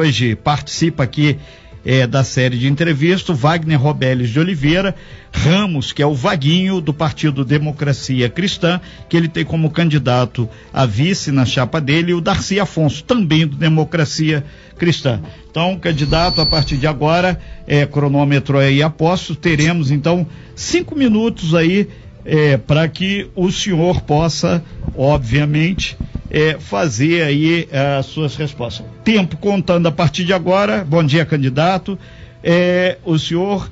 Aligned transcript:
hoje 0.00 0.34
participa 0.34 1.02
aqui 1.02 1.36
é, 1.84 2.06
da 2.06 2.24
série 2.24 2.58
de 2.58 2.66
entrevistas, 2.66 3.38
Wagner 3.38 3.78
Robeles 3.78 4.30
de 4.30 4.40
Oliveira, 4.40 4.94
Ramos, 5.30 5.92
que 5.92 6.02
é 6.02 6.06
o 6.06 6.14
Vaguinho 6.14 6.80
do 6.80 6.92
Partido 6.92 7.44
Democracia 7.44 8.28
Cristã, 8.28 8.80
que 9.08 9.16
ele 9.16 9.28
tem 9.28 9.44
como 9.44 9.70
candidato 9.70 10.48
a 10.72 10.86
vice 10.86 11.30
na 11.30 11.44
chapa 11.44 11.80
dele, 11.80 12.12
e 12.12 12.14
o 12.14 12.20
Darcy 12.20 12.58
Afonso, 12.58 13.04
também 13.04 13.46
do 13.46 13.56
Democracia 13.56 14.42
Cristã. 14.78 15.20
Então, 15.50 15.78
candidato, 15.78 16.40
a 16.40 16.46
partir 16.46 16.78
de 16.78 16.86
agora, 16.86 17.38
é, 17.66 17.84
cronômetro 17.84 18.58
aí 18.58 18.82
aposto, 18.82 19.34
teremos 19.34 19.90
então 19.90 20.26
cinco 20.54 20.96
minutos 20.96 21.54
aí 21.54 21.88
é, 22.24 22.56
para 22.56 22.88
que 22.88 23.28
o 23.34 23.50
senhor 23.50 24.02
possa, 24.02 24.62
obviamente, 24.96 25.96
é, 26.30 26.58
fazer 26.58 27.22
aí 27.22 27.68
é, 27.70 27.96
as 27.96 28.06
suas 28.06 28.36
respostas. 28.36 28.86
Tempo 29.04 29.36
contando 29.36 29.86
a 29.86 29.92
partir 29.92 30.24
de 30.24 30.32
agora. 30.32 30.84
Bom 30.84 31.02
dia, 31.02 31.24
candidato. 31.24 31.98
É, 32.42 32.98
o 33.04 33.18
senhor 33.18 33.70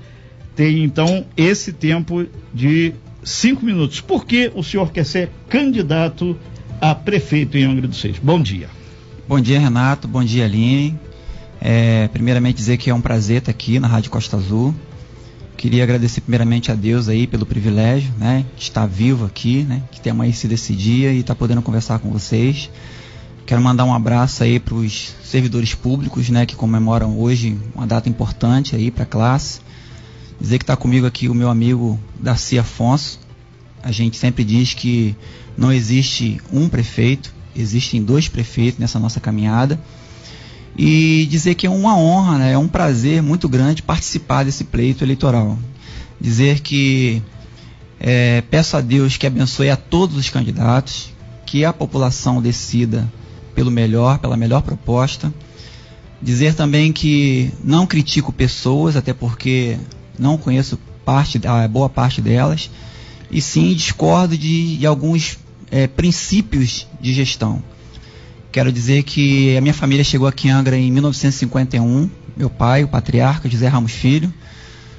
tem 0.57 0.83
então 0.83 1.25
esse 1.37 1.73
tempo 1.73 2.27
de 2.53 2.93
cinco 3.23 3.65
minutos. 3.65 4.01
Por 4.01 4.27
que 4.27 4.51
o 4.55 4.63
senhor 4.63 4.91
quer 4.91 5.05
ser 5.05 5.31
candidato 5.49 6.37
a 6.81 6.95
prefeito 6.95 7.57
em 7.57 7.65
Angra 7.65 7.87
dos 7.87 8.01
Seis? 8.01 8.19
Bom 8.19 8.41
dia. 8.41 8.69
Bom 9.29 9.41
dia, 9.41 9.61
Renato. 9.61 10.09
Bom 10.09 10.25
dia, 10.25 10.45
Aline. 10.45 10.99
É, 11.61 12.09
primeiramente 12.09 12.57
dizer 12.57 12.77
que 12.77 12.89
é 12.89 12.95
um 12.95 13.01
prazer 13.01 13.39
estar 13.39 13.51
aqui 13.51 13.79
na 13.79 13.89
Rádio 13.89 14.11
Costa 14.11 14.37
Azul. 14.37 14.75
Queria 15.59 15.83
agradecer 15.83 16.21
primeiramente 16.21 16.71
a 16.71 16.75
Deus 16.77 17.09
aí 17.09 17.27
pelo 17.27 17.45
privilégio, 17.45 18.13
né, 18.17 18.47
de 18.57 18.63
estar 18.63 18.87
vivo 18.87 19.25
aqui, 19.25 19.65
né, 19.65 19.83
que 19.91 20.01
ter 20.01 20.11
amanhecido 20.11 20.55
esse 20.55 20.73
dia 20.73 21.13
e 21.13 21.19
estar 21.19 21.35
podendo 21.35 21.61
conversar 21.61 21.99
com 21.99 22.11
vocês. 22.11 22.71
Quero 23.45 23.61
mandar 23.61 23.85
um 23.85 23.93
abraço 23.93 24.45
aí 24.45 24.61
para 24.61 24.77
os 24.77 25.13
servidores 25.25 25.75
públicos, 25.75 26.31
né, 26.31 26.47
que 26.47 26.55
comemoram 26.55 27.19
hoje 27.19 27.59
uma 27.75 27.89
data 27.89 28.09
importante 28.09 28.77
aí 28.77 28.89
para 28.89 29.03
a 29.03 29.07
classe. 29.07 29.61
Dizer 30.41 30.59
que 30.59 30.63
está 30.63 30.77
comigo 30.77 31.09
aqui 31.09 31.29
o 31.29 31.35
meu 31.35 31.51
amigo 31.51 31.99
Darcy 32.21 32.57
Afonso. 32.57 33.19
A 33.83 33.91
gente 33.91 34.17
sempre 34.17 34.45
diz 34.45 34.75
que 34.75 35.17
não 35.57 35.73
existe 35.73 36.41
um 36.53 36.69
prefeito, 36.69 37.35
existem 37.57 38.01
dois 38.01 38.29
prefeitos 38.29 38.79
nessa 38.79 39.01
nossa 39.01 39.19
caminhada 39.19 39.77
e 40.79 41.27
dizer 41.29 41.57
que 41.57 41.67
é 41.67 41.71
uma 41.71 41.99
honra, 41.99 42.39
né, 42.39 42.53
é 42.53 42.59
um 42.59 42.69
prazer 42.69 43.21
muito 43.21 43.49
grande 43.49 43.83
participar 43.83 44.45
desse 44.45 44.63
pleito 44.63 45.03
eleitoral. 45.03 45.59
Dizer 46.21 46.61
que 46.61 47.21
é, 47.99 48.43
peço 48.43 48.77
a 48.77 48.81
Deus 48.81 49.17
que 49.17 49.27
abençoe 49.27 49.71
a 49.71 49.77
todos 49.77 50.17
os 50.17 50.31
candidatos, 50.31 51.13
que 51.45 51.65
a 51.65 51.73
população 51.73 52.41
decida 52.41 53.13
pelo 53.57 53.73
melhor, 53.73 54.21
pela 54.21 54.37
melhor 54.37 54.63
proposta. 54.63 55.35
Dizer 56.23 56.55
também 56.55 56.93
que 56.93 57.51
não 57.63 57.85
critico 57.85 58.33
pessoas, 58.33 58.95
até 58.95 59.13
porque 59.13 59.77
não 60.17 60.39
conheço 60.39 60.79
parte, 61.05 61.41
a 61.45 61.67
boa 61.67 61.89
parte 61.89 62.21
delas, 62.21 62.71
e 63.31 63.41
sim 63.41 63.75
discordo 63.75 64.39
de, 64.39 64.77
de 64.77 64.87
alguns 64.87 65.39
é, 65.71 65.89
princípios 65.89 66.87
de 67.01 67.13
gestão. 67.13 67.63
Quero 68.51 68.73
dizer 68.73 69.03
que 69.03 69.57
a 69.57 69.61
minha 69.61 69.75
família 69.75 70.03
chegou 70.03 70.27
aqui 70.27 70.49
em 70.49 70.51
Angra 70.51 70.77
em 70.77 70.91
1951. 70.91 72.09
Meu 72.35 72.49
pai, 72.49 72.83
o 72.83 72.89
patriarca 72.89 73.49
José 73.49 73.69
Ramos 73.69 73.93
Filho, 73.93 74.33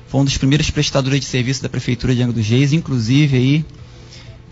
foi 0.08 0.22
um 0.22 0.26
dos 0.26 0.38
primeiros 0.38 0.70
prestadores 0.70 1.20
de 1.20 1.26
serviço 1.26 1.64
da 1.64 1.70
prefeitura 1.70 2.14
de 2.14 2.22
Angra 2.22 2.34
dos 2.34 2.48
Reis, 2.48 2.74
inclusive 2.74 3.38
aí 3.38 3.66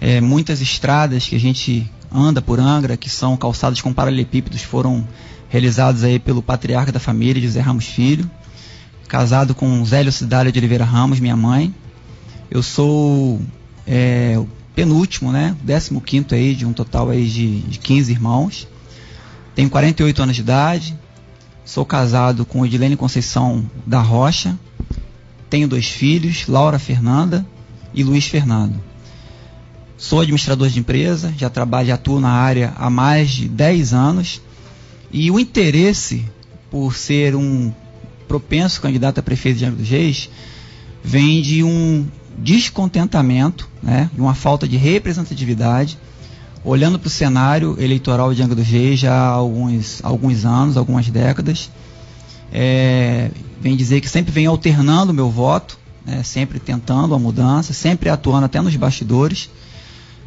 é, 0.02 0.20
muitas 0.20 0.62
estradas 0.62 1.28
que 1.28 1.36
a 1.36 1.40
gente 1.40 1.90
anda 2.12 2.42
por 2.42 2.59
Angra, 2.59 2.98
que 2.98 3.09
são 3.09 3.38
calçadas 3.38 3.81
com 3.81 3.94
paralelepípedos, 3.94 4.64
foram 4.64 5.08
realizados 5.50 6.03
aí 6.03 6.18
pelo 6.18 6.42
patriarca 6.42 6.92
da 6.92 7.00
família, 7.00 7.42
José 7.42 7.59
Ramos 7.59 7.86
Filho, 7.86 8.30
casado 9.08 9.53
com 9.53 9.86
Zélio 9.86 10.12
Cidália 10.12 10.52
de 10.52 10.58
Oliveira 10.58 10.86
Ramos, 10.86 11.20
minha 11.20 11.36
mãe. 11.36 11.73
Eu 12.50 12.64
sou 12.64 13.40
é, 13.86 14.36
o 14.38 14.48
penúltimo, 14.74 15.31
né, 15.31 15.56
décimo 15.63 16.02
quinto 16.02 16.34
aí 16.34 16.56
de 16.56 16.66
um 16.66 16.74
total 16.74 17.09
aí 17.09 17.28
de, 17.28 17.62
de 17.62 17.78
15 17.78 18.12
irmãos. 18.12 18.68
Tenho 19.57 19.72
48 19.72 20.22
anos 20.22 20.35
de 20.35 20.44
idade, 20.44 20.95
sou 21.66 21.84
casado 21.84 22.45
com 22.45 22.63
Edilene 22.63 22.95
Conceição 22.95 23.68
da 23.88 24.00
Rocha, 24.00 24.56
tenho 25.50 25.68
dois 25.68 25.88
filhos, 25.88 26.45
Laura 26.47 26.78
Fernanda 26.78 27.44
e 27.91 28.03
Luiz 28.03 28.28
Fernando. 28.28 28.79
Sou 29.97 30.22
administrador 30.22 30.69
de 30.69 30.79
empresa, 30.79 31.34
já 31.35 31.50
trabalho, 31.50 31.88
e 31.88 31.91
atuo 31.91 32.19
na 32.19 32.29
área 32.29 32.72
há 32.78 32.88
mais 32.88 33.31
de 33.31 33.47
10 33.47 33.95
anos. 33.95 34.44
E 35.12 35.31
o 35.31 35.40
interesse 35.40 36.24
por 36.69 36.95
ser 36.95 37.35
um 37.35 37.74
propenso 38.28 38.79
candidato 38.79 39.22
a 39.22 39.24
prefeito 39.24 39.57
de 39.57 39.66
Angra 39.66 39.79
dos 39.79 39.89
Reis 39.89 40.29
vem 41.03 41.41
de 41.41 41.63
um 41.63 42.06
descontentamento, 42.38 43.68
né, 43.81 44.07
de 44.13 44.22
uma 44.22 44.35
falta 44.35 44.68
de 44.68 44.78
representatividade 44.78 45.97
olhando 46.67 47.00
para 47.00 47.07
o 47.07 47.09
cenário 47.09 47.78
eleitoral 47.79 48.33
de 48.33 48.44
Angra 48.44 48.55
dos 48.55 48.67
Reis 48.67 49.00
já 49.00 49.13
há 49.13 49.29
alguns, 49.29 50.03
alguns 50.03 50.44
anos, 50.44 50.75
algumas 50.75 51.07
décadas, 51.07 51.72
é, 52.51 53.31
vem 53.61 53.75
dizer 53.78 54.01
que 54.01 54.09
sempre 54.09 54.33
vem 54.33 54.45
alternando 54.47 55.13
o 55.13 55.16
meu 55.16 55.29
voto, 55.29 55.79
né, 56.06 56.22
sempre 56.23 56.59
tentando 56.59 57.16
a 57.16 57.19
mudança, 57.19 57.72
sempre 57.72 58.09
atuando 58.09 58.45
até 58.45 58.59
nos 58.59 58.75
bastidores. 58.75 59.50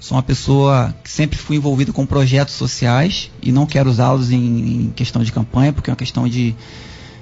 Sou 0.00 0.16
uma 0.16 0.22
pessoa 0.22 0.94
que 1.04 1.10
sempre 1.10 1.36
fui 1.36 1.56
envolvido 1.56 1.92
com 1.92 2.06
projetos 2.06 2.54
sociais 2.54 3.30
e 3.42 3.52
não 3.52 3.66
quero 3.66 3.90
usá-los 3.90 4.30
em, 4.30 4.84
em, 4.84 4.92
questão 4.96 5.22
de 5.22 5.30
campanha, 5.30 5.74
porque 5.74 5.90
é 5.90 5.92
uma 5.92 5.96
questão 5.96 6.26
de, 6.26 6.54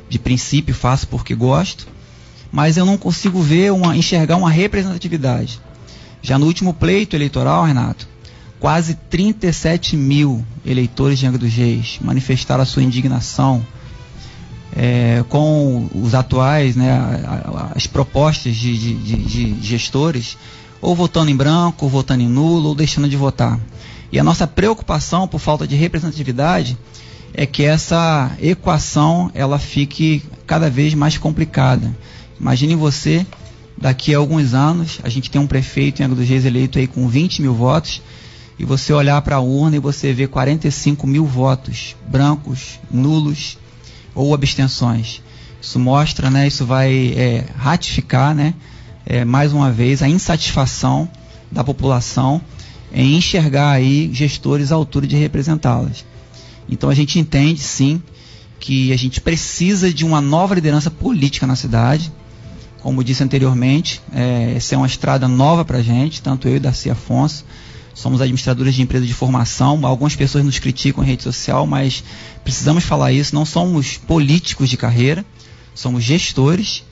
de 0.08 0.18
princípio, 0.20 0.72
faço 0.72 1.08
porque 1.08 1.34
gosto. 1.34 1.88
Mas 2.52 2.76
eu 2.76 2.86
não 2.86 2.96
consigo 2.96 3.42
ver 3.42 3.72
uma, 3.72 3.96
enxergar 3.96 4.36
uma 4.36 4.48
representatividade. 4.48 5.60
Já 6.22 6.38
no 6.38 6.46
último 6.46 6.72
pleito 6.72 7.16
eleitoral, 7.16 7.64
Renato, 7.64 8.06
Quase 8.60 8.94
37 8.94 9.96
mil 9.96 10.44
eleitores 10.66 11.18
de 11.18 11.26
Angra 11.26 11.38
dos 11.38 11.52
Reis 11.52 11.98
manifestaram 12.02 12.62
a 12.62 12.66
sua 12.66 12.82
indignação 12.82 13.64
é, 14.76 15.24
com 15.28 15.88
os 15.94 16.14
atuais, 16.14 16.76
né, 16.76 16.98
as 17.74 17.86
propostas 17.86 18.56
de, 18.56 18.76
de, 18.76 18.94
de, 18.94 19.52
de 19.52 19.66
gestores, 19.66 20.36
ou 20.80 20.94
votando 20.94 21.30
em 21.30 21.36
branco, 21.36 21.84
ou 21.84 21.90
votando 21.90 22.22
em 22.22 22.28
nulo, 22.28 22.68
ou 22.68 22.74
deixando 22.74 23.08
de 23.08 23.16
votar. 23.16 23.58
E 24.10 24.18
a 24.18 24.24
nossa 24.24 24.46
preocupação 24.46 25.28
por 25.28 25.38
falta 25.38 25.66
de 25.66 25.76
representatividade 25.76 26.76
é 27.34 27.44
que 27.44 27.62
essa 27.62 28.30
equação 28.40 29.30
ela 29.34 29.58
fique 29.58 30.22
cada 30.46 30.70
vez 30.70 30.94
mais 30.94 31.18
complicada. 31.18 31.94
Imagine 32.40 32.74
você, 32.74 33.26
daqui 33.76 34.14
a 34.14 34.18
alguns 34.18 34.54
anos, 34.54 34.98
a 35.02 35.08
gente 35.08 35.30
tem 35.30 35.40
um 35.40 35.46
prefeito 35.46 36.00
em 36.00 36.04
Angra 36.04 36.16
dos 36.16 36.28
Reis 36.28 36.44
eleito 36.44 36.78
aí 36.78 36.86
com 36.86 37.06
20 37.08 37.42
mil 37.42 37.54
votos, 37.54 38.00
e 38.58 38.64
você 38.64 38.92
olhar 38.92 39.20
para 39.22 39.36
a 39.36 39.40
urna 39.40 39.76
e 39.76 39.78
você 39.78 40.12
ver 40.12 40.28
45 40.28 41.06
mil 41.06 41.24
votos 41.24 41.94
brancos, 42.08 42.80
nulos 42.90 43.56
ou 44.14 44.34
abstenções. 44.34 45.22
Isso 45.60 45.78
mostra, 45.78 46.30
né, 46.30 46.46
isso 46.46 46.66
vai 46.66 47.14
é, 47.16 47.44
ratificar, 47.56 48.34
né, 48.34 48.54
é, 49.06 49.24
mais 49.24 49.52
uma 49.52 49.70
vez, 49.70 50.02
a 50.02 50.08
insatisfação 50.08 51.08
da 51.50 51.62
população 51.62 52.40
em 52.92 53.16
enxergar 53.16 53.70
aí 53.70 54.10
gestores 54.12 54.72
à 54.72 54.74
altura 54.74 55.06
de 55.06 55.16
representá-las. 55.16 56.04
Então 56.68 56.90
a 56.90 56.94
gente 56.94 57.18
entende, 57.18 57.60
sim, 57.60 58.02
que 58.58 58.92
a 58.92 58.96
gente 58.96 59.20
precisa 59.20 59.92
de 59.92 60.04
uma 60.04 60.20
nova 60.20 60.54
liderança 60.54 60.90
política 60.90 61.46
na 61.46 61.54
cidade. 61.54 62.12
Como 62.80 63.04
disse 63.04 63.22
anteriormente, 63.22 64.00
é, 64.12 64.54
essa 64.56 64.74
é 64.74 64.78
uma 64.78 64.86
estrada 64.86 65.28
nova 65.28 65.64
para 65.64 65.78
a 65.78 65.82
gente, 65.82 66.20
tanto 66.20 66.48
eu 66.48 66.56
e 66.56 66.60
Darcy 66.60 66.90
Afonso 66.90 67.44
somos 67.98 68.20
administradores 68.20 68.76
de 68.76 68.82
empresa 68.82 69.04
de 69.04 69.12
formação. 69.12 69.84
Algumas 69.84 70.14
pessoas 70.14 70.44
nos 70.44 70.58
criticam 70.60 71.02
em 71.02 71.06
rede 71.06 71.24
social, 71.24 71.66
mas 71.66 72.04
precisamos 72.44 72.84
falar 72.84 73.12
isso. 73.12 73.34
Não 73.34 73.44
somos 73.44 73.96
políticos 73.96 74.68
de 74.68 74.76
carreira, 74.76 75.24
somos 75.74 76.04
gestores. 76.04 76.84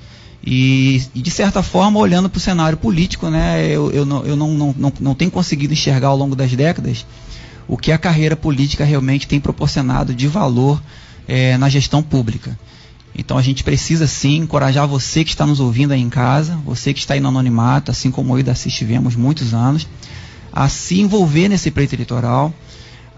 E, 0.44 1.00
e 1.14 1.22
de 1.22 1.30
certa 1.30 1.62
forma, 1.62 2.00
olhando 2.00 2.28
para 2.28 2.38
o 2.38 2.40
cenário 2.40 2.76
político, 2.76 3.30
né, 3.30 3.68
eu, 3.70 3.92
eu, 3.92 4.04
não, 4.04 4.24
eu 4.24 4.34
não, 4.34 4.52
não, 4.52 4.74
não, 4.76 4.92
não 5.00 5.14
tenho 5.14 5.30
conseguido 5.30 5.72
enxergar 5.72 6.08
ao 6.08 6.16
longo 6.16 6.34
das 6.34 6.52
décadas 6.52 7.06
o 7.68 7.76
que 7.76 7.92
a 7.92 7.98
carreira 7.98 8.36
política 8.36 8.84
realmente 8.84 9.28
tem 9.28 9.40
proporcionado 9.40 10.12
de 10.12 10.26
valor 10.26 10.82
é, 11.28 11.56
na 11.56 11.68
gestão 11.68 12.02
pública. 12.02 12.58
Então 13.16 13.38
a 13.38 13.42
gente 13.42 13.62
precisa 13.62 14.06
sim 14.08 14.36
encorajar 14.38 14.86
você 14.86 15.24
que 15.24 15.30
está 15.30 15.46
nos 15.46 15.60
ouvindo 15.60 15.92
aí 15.92 16.00
em 16.00 16.10
casa, 16.10 16.56
você 16.64 16.92
que 16.92 16.98
está 16.98 17.14
aí 17.14 17.20
no 17.20 17.28
anonimato, 17.28 17.90
assim 17.90 18.10
como 18.10 18.34
eu 18.34 18.40
e 18.40 18.42
Darcy 18.42 18.70
tivemos 18.70 19.16
muitos 19.16 19.54
anos, 19.54 19.88
a 20.56 20.70
se 20.70 20.98
envolver 21.02 21.50
nesse 21.50 21.70
pleito 21.70 21.94
eleitoral, 21.94 22.50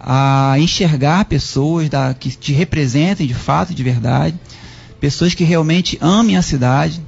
a 0.01 0.57
enxergar 0.59 1.25
pessoas 1.27 1.89
da, 1.89 2.13
que 2.13 2.31
te 2.31 2.53
representem 2.53 3.29
de 3.29 3.35
fato, 3.35 3.73
de 3.73 3.81
verdade, 3.81 4.37
pessoas 4.99 5.35
que 5.35 5.45
realmente 5.45 5.97
amem 6.01 6.37
a 6.37 6.43
cidade, 6.43 7.01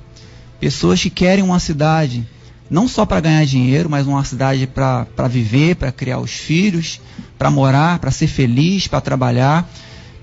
pessoas 0.61 1.03
que 1.03 1.11
querem 1.11 1.43
uma 1.43 1.59
cidade 1.59 2.25
não 2.71 2.87
só 2.87 3.05
para 3.05 3.19
ganhar 3.19 3.45
dinheiro, 3.45 3.91
mas 3.91 4.07
uma 4.07 4.23
cidade 4.23 4.69
para 4.69 5.27
viver, 5.29 5.75
para 5.75 5.91
criar 5.91 6.21
os 6.21 6.31
filhos, 6.31 7.01
para 7.37 7.51
morar, 7.51 7.99
para 7.99 8.13
ser 8.13 8.29
feliz, 8.29 8.87
para 8.87 9.01
trabalhar. 9.01 9.69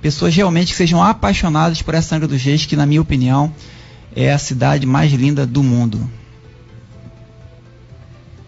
pessoas 0.02 0.34
realmente 0.34 0.72
que 0.72 0.78
sejam 0.78 1.04
apaixonadas 1.04 1.82
por 1.82 1.94
essa 1.94 2.16
Angra 2.16 2.30
dos 2.30 2.42
Reis, 2.42 2.66
que 2.66 2.78
na 2.78 2.86
minha 2.86 3.02
opinião 3.02 3.54
é 4.16 4.32
a 4.32 4.38
cidade 4.38 4.86
mais 4.86 5.12
linda 5.12 5.46
do 5.46 5.62
mundo. 5.62 6.10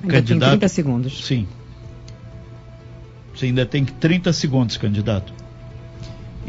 Ainda 0.01 0.13
candidato, 0.13 0.49
tem 0.49 0.59
30 0.59 0.67
segundos. 0.67 1.25
Sim. 1.25 1.47
Você 3.33 3.45
ainda 3.45 3.65
tem 3.65 3.85
30 3.85 4.33
segundos, 4.33 4.77
candidato. 4.77 5.33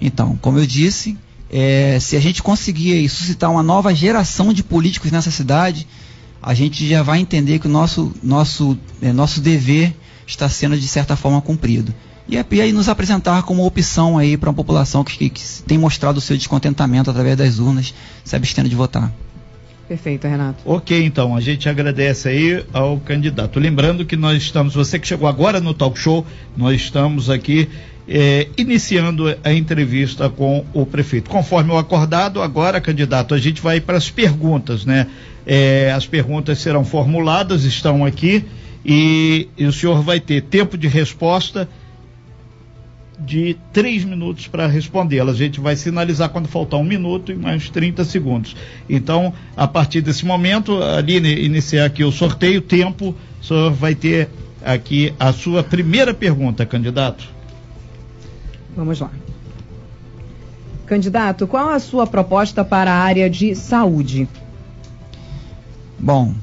Então, 0.01 0.37
como 0.41 0.59
eu 0.59 0.67
disse, 0.67 1.17
é, 1.51 1.99
se 2.01 2.17
a 2.17 2.21
gente 2.21 2.43
conseguir 2.43 3.09
suscitar 3.09 3.51
uma 3.51 3.63
nova 3.63 3.95
geração 3.95 4.53
de 4.53 4.63
políticos 4.63 5.11
nessa 5.11 5.31
cidade, 5.31 5.87
a 6.43 6.55
gente 6.55 6.89
já 6.89 7.03
vai 7.03 7.21
entender 7.21 7.59
que 7.59 7.67
o 7.67 7.71
nosso, 7.71 8.13
nosso, 8.23 8.79
é, 9.03 9.13
nosso 9.13 9.41
dever 9.41 9.95
está 10.27 10.49
sendo 10.49 10.79
de 10.79 10.89
certa 10.89 11.17
forma 11.17 11.41
cumprido. 11.43 11.95
E, 12.29 12.37
é, 12.37 12.47
e 12.51 12.61
aí 12.61 12.73
nos 12.73 12.89
apresentar 12.89 13.43
como 13.43 13.67
opção 13.67 14.17
aí 14.17 14.37
para 14.37 14.49
uma 14.49 14.55
população 14.55 15.03
que, 15.03 15.17
que, 15.17 15.31
que 15.31 15.63
tem 15.65 15.77
mostrado 15.77 16.19
o 16.19 16.21
seu 16.21 16.37
descontentamento 16.37 17.11
através 17.11 17.37
das 17.37 17.59
urnas, 17.59 17.93
se 18.25 18.37
abstendo 18.37 18.69
de 18.69 18.77
votar. 18.77 19.13
Perfeito, 19.91 20.29
Renato. 20.29 20.63
Ok, 20.65 21.05
então, 21.05 21.35
a 21.35 21.41
gente 21.41 21.69
agradece 21.69 22.29
aí 22.29 22.65
ao 22.73 23.01
candidato. 23.01 23.59
Lembrando 23.59 24.07
que 24.07 24.15
nós 24.15 24.41
estamos, 24.41 24.73
você 24.73 25.01
que 25.01 25.09
chegou 25.09 25.27
agora 25.27 25.59
no 25.59 25.75
talk 25.75 25.99
show, 25.99 26.25
nós 26.57 26.81
estamos 26.81 27.29
aqui 27.29 27.69
eh, 28.09 28.47
iniciando 28.57 29.37
a 29.43 29.53
entrevista 29.53 30.31
com 30.31 30.65
o 30.73 30.87
prefeito. 30.87 31.29
Conforme 31.29 31.73
o 31.73 31.77
acordado, 31.77 32.41
agora, 32.41 32.81
candidato, 32.81 33.35
a 33.35 33.39
gente 33.39 33.61
vai 33.61 33.81
para 33.81 33.97
as 33.97 34.09
perguntas, 34.09 34.85
né? 34.85 35.09
Eh, 35.45 35.91
as 35.93 36.07
perguntas 36.07 36.61
serão 36.61 36.85
formuladas, 36.85 37.65
estão 37.65 38.05
aqui, 38.05 38.45
e, 38.87 39.49
e 39.59 39.65
o 39.65 39.73
senhor 39.73 40.05
vai 40.05 40.21
ter 40.21 40.43
tempo 40.43 40.79
de 40.79 40.87
resposta 40.87 41.69
de 43.25 43.57
três 43.73 44.05
minutos 44.05 44.49
para 44.49 44.67
respondê-la. 44.67 45.33
A 45.33 45.35
gente 45.35 45.61
vai 45.61 45.77
sinalizar 45.77 46.29
quando 46.31 46.49
faltar 46.49 46.81
um 46.81 46.85
minuto 46.85 47.31
e 47.33 47.37
mais 47.37 47.69
30 47.69 48.05
segundos. 48.05 48.57
Então, 48.89 49.33
a 49.57 49.69
partir 49.69 50.01
desse 50.01 50.25
momento, 50.25 50.83
Aline, 50.83 51.33
iniciar 51.45 51.87
aqui 51.87 52.03
o 52.03 52.11
sorteio, 52.11 52.61
tempo, 52.61 53.15
o 53.41 53.45
senhor 53.45 53.71
vai 53.73 53.95
ter 53.95 54.29
aqui 54.65 55.15
a 55.19 55.33
sua 55.33 55.63
primeira 55.63 56.15
pergunta, 56.15 56.65
candidato. 56.65 57.29
Vamos 58.77 59.01
lá. 59.01 59.11
Candidato, 60.87 61.47
qual 61.47 61.69
a 61.69 61.79
sua 61.79 62.07
proposta 62.07 62.65
para 62.65 62.93
a 62.93 62.97
área 62.97 63.31
de 63.31 63.55
saúde? 63.55 64.29
Bom, 65.99 66.35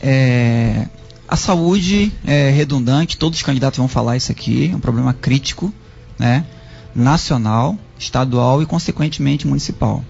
é, 0.00 0.86
a 1.28 1.36
saúde 1.36 2.12
é 2.24 2.48
redundante, 2.50 3.18
todos 3.18 3.38
os 3.38 3.42
candidatos 3.42 3.78
vão 3.78 3.88
falar 3.88 4.16
isso 4.16 4.32
aqui, 4.32 4.70
é 4.72 4.76
um 4.76 4.80
problema 4.80 5.12
crítico 5.12 5.72
né, 6.20 6.44
nacional, 6.94 7.78
estadual 7.98 8.62
e, 8.62 8.66
consequentemente, 8.66 9.46
municipal. 9.46 10.04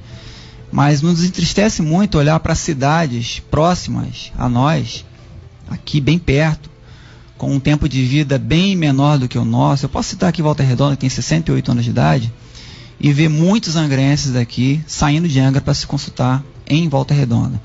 Mas 0.73 1.01
nos 1.03 1.23
entristece 1.25 1.81
muito 1.81 2.19
olhar 2.19 2.39
para 2.41 2.55
cidades 2.57 3.41
próximas 3.51 4.33
a 4.37 4.49
nós, 4.49 5.05
aqui 5.71 6.01
bem 6.01 6.19
perto, 6.19 6.69
com 7.39 7.55
um 7.55 7.61
tempo 7.61 7.89
de 7.89 8.05
vida 8.05 8.39
bem 8.39 8.75
menor 8.75 9.19
do 9.19 9.29
que 9.29 9.39
o 9.39 9.45
nosso. 9.45 9.85
Eu 9.85 9.89
posso 9.89 10.11
citar 10.11 10.29
aqui 10.29 10.43
Volta 10.43 10.65
Redonda, 10.65 10.97
que 10.97 11.03
tem 11.03 11.09
68 11.09 11.71
anos 11.71 11.85
de 11.85 11.91
idade, 11.91 12.33
e 12.99 13.13
ver 13.13 13.29
muitos 13.29 13.77
angrenses 13.77 14.33
daqui 14.33 14.83
saindo 14.87 15.29
de 15.29 15.39
Angra 15.39 15.61
para 15.61 15.75
se 15.75 15.87
consultar 15.87 16.43
em 16.67 16.89
Volta 16.89 17.15
Redonda. 17.15 17.61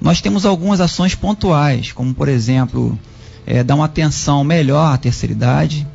Nós 0.00 0.20
temos 0.20 0.44
algumas 0.44 0.80
ações 0.80 1.14
pontuais, 1.14 1.92
como 1.92 2.12
por 2.12 2.28
exemplo, 2.28 2.98
é, 3.46 3.62
dar 3.62 3.76
uma 3.76 3.86
atenção 3.86 4.44
melhor 4.44 4.92
à 4.92 4.96
terceira 4.96 5.32
idade, 5.32 5.86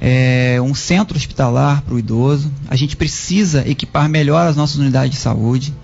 é, 0.00 0.58
um 0.62 0.74
centro 0.74 1.16
hospitalar 1.16 1.82
para 1.82 1.94
o 1.94 1.98
idoso. 1.98 2.50
A 2.68 2.74
gente 2.74 2.96
precisa 2.96 3.68
equipar 3.68 4.08
melhor 4.08 4.46
as 4.46 4.56
nossas 4.56 4.76
unidades 4.76 5.16
de 5.16 5.20
saúde. 5.20 5.74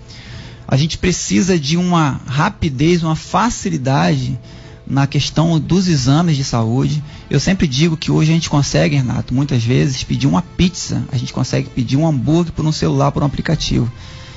A 0.67 0.77
gente 0.77 0.99
precisa 0.99 1.59
de 1.59 1.77
uma 1.77 2.21
rapidez, 2.27 3.03
uma 3.03 3.15
facilidade 3.15 4.39
na 4.87 5.07
questão 5.07 5.59
dos 5.61 5.87
exames 5.87 6.37
de 6.37 6.45
saúde. 6.45 7.03
Eu 7.29 7.39
sempre 7.39 7.67
digo 7.67 7.97
que 7.97 8.11
hoje 8.11 8.31
a 8.31 8.35
gente 8.35 8.49
consegue, 8.49 8.97
Renato, 8.97 9.35
muitas 9.35 9.63
vezes 9.63 10.03
pedir 10.03 10.27
uma 10.27 10.43
pizza, 10.43 11.05
a 11.13 11.19
gente 11.19 11.33
consegue 11.33 11.69
pedir 11.69 11.97
um 11.97 12.07
hambúrguer 12.07 12.53
por 12.53 12.65
um 12.65 12.73
celular, 12.73 13.13
por 13.13 13.23
um 13.23 13.27
aplicativo. 13.27 13.91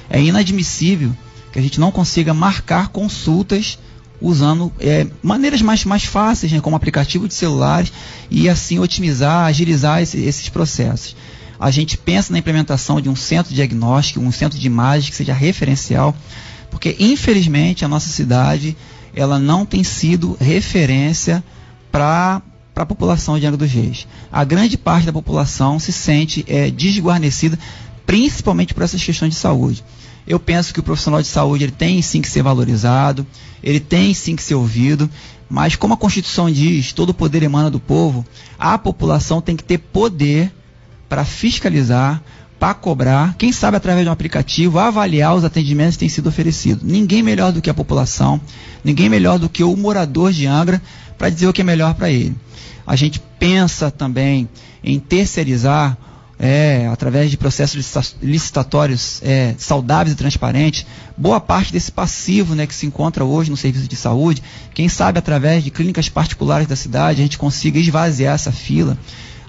É 0.10 0.22
inadmissível 0.22 1.16
que 1.52 1.60
a 1.60 1.62
gente 1.62 1.80
não 1.80 1.92
consiga 1.92 2.34
marcar 2.34 2.90
consultas 2.90 3.80
usando 4.22 4.72
é, 4.80 5.08
maneiras 5.24 5.62
mais, 5.62 5.86
mais 5.86 6.04
fáceis, 6.04 6.52
né, 6.52 6.60
como 6.60 6.76
aplicativo 6.76 7.28
de 7.28 7.34
celulares, 7.34 7.92
e 8.30 8.50
assim 8.50 8.80
otimizar, 8.80 9.46
agilizar 9.46 10.02
esse, 10.02 10.18
esses 10.20 10.50
processos. 10.50 11.16
A 11.60 11.72
gente 11.72 11.98
pensa 11.98 12.32
na 12.32 12.40
implementação 12.40 13.02
de 13.02 13.10
um 13.10 13.16
centro 13.16 13.54
diagnóstico, 13.54 14.20
um 14.20 14.32
centro 14.32 14.58
de 14.58 14.66
imagens 14.66 15.10
que 15.10 15.16
seja 15.16 15.34
referencial, 15.34 16.16
porque 16.72 16.96
infelizmente 17.00 17.84
a 17.84 17.88
nossa 17.88 18.10
cidade 18.10 18.78
ela 19.14 19.40
não 19.40 19.66
tem 19.66 19.84
sido 19.84 20.38
referência 20.40 21.44
para 21.92 22.42
a 22.76 22.86
população 22.86 23.38
de 23.38 23.46
Angra 23.46 23.58
dos 23.58 23.72
Reis. 23.72 24.08
A 24.32 24.44
grande 24.44 24.78
parte 24.78 25.06
da 25.06 25.12
população 25.12 25.80
se 25.80 25.92
sente 25.92 26.46
é, 26.48 26.70
desguarnecida, 26.70 27.60
principalmente 28.06 28.74
por 28.74 28.84
essas 28.84 29.04
questões 29.04 29.34
de 29.34 29.40
saúde. 29.40 29.84
Eu 30.30 30.40
penso 30.40 30.72
que 30.72 30.80
o 30.80 30.84
profissional 30.84 31.20
de 31.24 31.28
saúde 31.28 31.64
ele 31.64 31.72
tem 31.72 32.00
sim 32.04 32.22
que 32.22 32.30
ser 32.30 32.44
valorizado, 32.44 33.26
ele 33.64 33.80
tem 33.80 34.14
sim 34.14 34.36
que 34.36 34.44
ser 34.44 34.54
ouvido, 34.54 35.10
mas 35.50 35.76
como 35.76 35.96
a 35.96 35.98
Constituição 35.98 36.52
diz, 36.52 36.94
todo 36.94 37.16
poder 37.16 37.42
emana 37.42 37.72
do 37.72 37.80
povo, 37.80 38.24
a 38.58 38.78
população 38.78 39.42
tem 39.42 39.56
que 39.56 39.64
ter 39.64 39.80
poder 39.80 40.54
para 41.10 41.26
fiscalizar, 41.26 42.22
para 42.60 42.76
cobrar, 42.76 43.34
quem 43.40 43.52
sabe 43.52 43.78
através 43.78 44.06
de 44.06 44.10
um 44.10 44.14
aplicativo, 44.14 44.78
avaliar 44.78 45.34
os 45.34 45.44
atendimentos 45.44 45.96
que 45.96 46.02
têm 46.02 46.10
sido 46.10 46.28
oferecidos. 46.28 46.84
Ninguém 46.84 47.24
melhor 47.24 47.52
do 47.52 47.60
que 47.60 47.70
a 47.70 47.74
população, 47.74 48.40
ninguém 48.84 49.10
melhor 49.10 49.40
do 49.40 49.50
que 49.50 49.64
o 49.64 49.76
morador 49.76 50.32
de 50.32 50.46
Angra 50.46 50.80
para 51.18 51.32
dizer 51.32 51.48
o 51.48 51.54
que 51.54 51.62
é 51.62 51.64
melhor 51.64 51.96
para 51.96 52.12
ele. 52.12 52.36
A 52.86 52.96
gente 52.96 53.20
pensa 53.40 53.90
também 53.90 54.48
em 54.84 55.00
terceirizar 55.00 55.98
é, 56.40 56.88
através 56.88 57.30
de 57.30 57.36
processos 57.36 58.16
licitatórios 58.22 59.22
é, 59.22 59.54
saudáveis 59.58 60.14
e 60.14 60.18
transparentes, 60.18 60.86
boa 61.18 61.42
parte 61.42 61.74
desse 61.74 61.92
passivo 61.92 62.56
né, 62.56 62.66
que 62.66 62.74
se 62.74 62.86
encontra 62.86 63.26
hoje 63.26 63.52
no 63.52 63.58
serviço 63.58 63.90
de 63.90 63.96
saúde, 63.98 64.42
quem 64.74 64.88
sabe 64.88 65.20
através 65.20 65.66
de 65.66 65.70
clínicas 65.70 66.08
particulares 66.08 66.66
da 66.66 66.78
cidade 66.78 67.20
a 67.20 67.24
gente 67.24 67.38
consiga 67.38 67.78
esvaziar 67.78 68.36
essa 68.36 68.54
fila. 68.54 68.98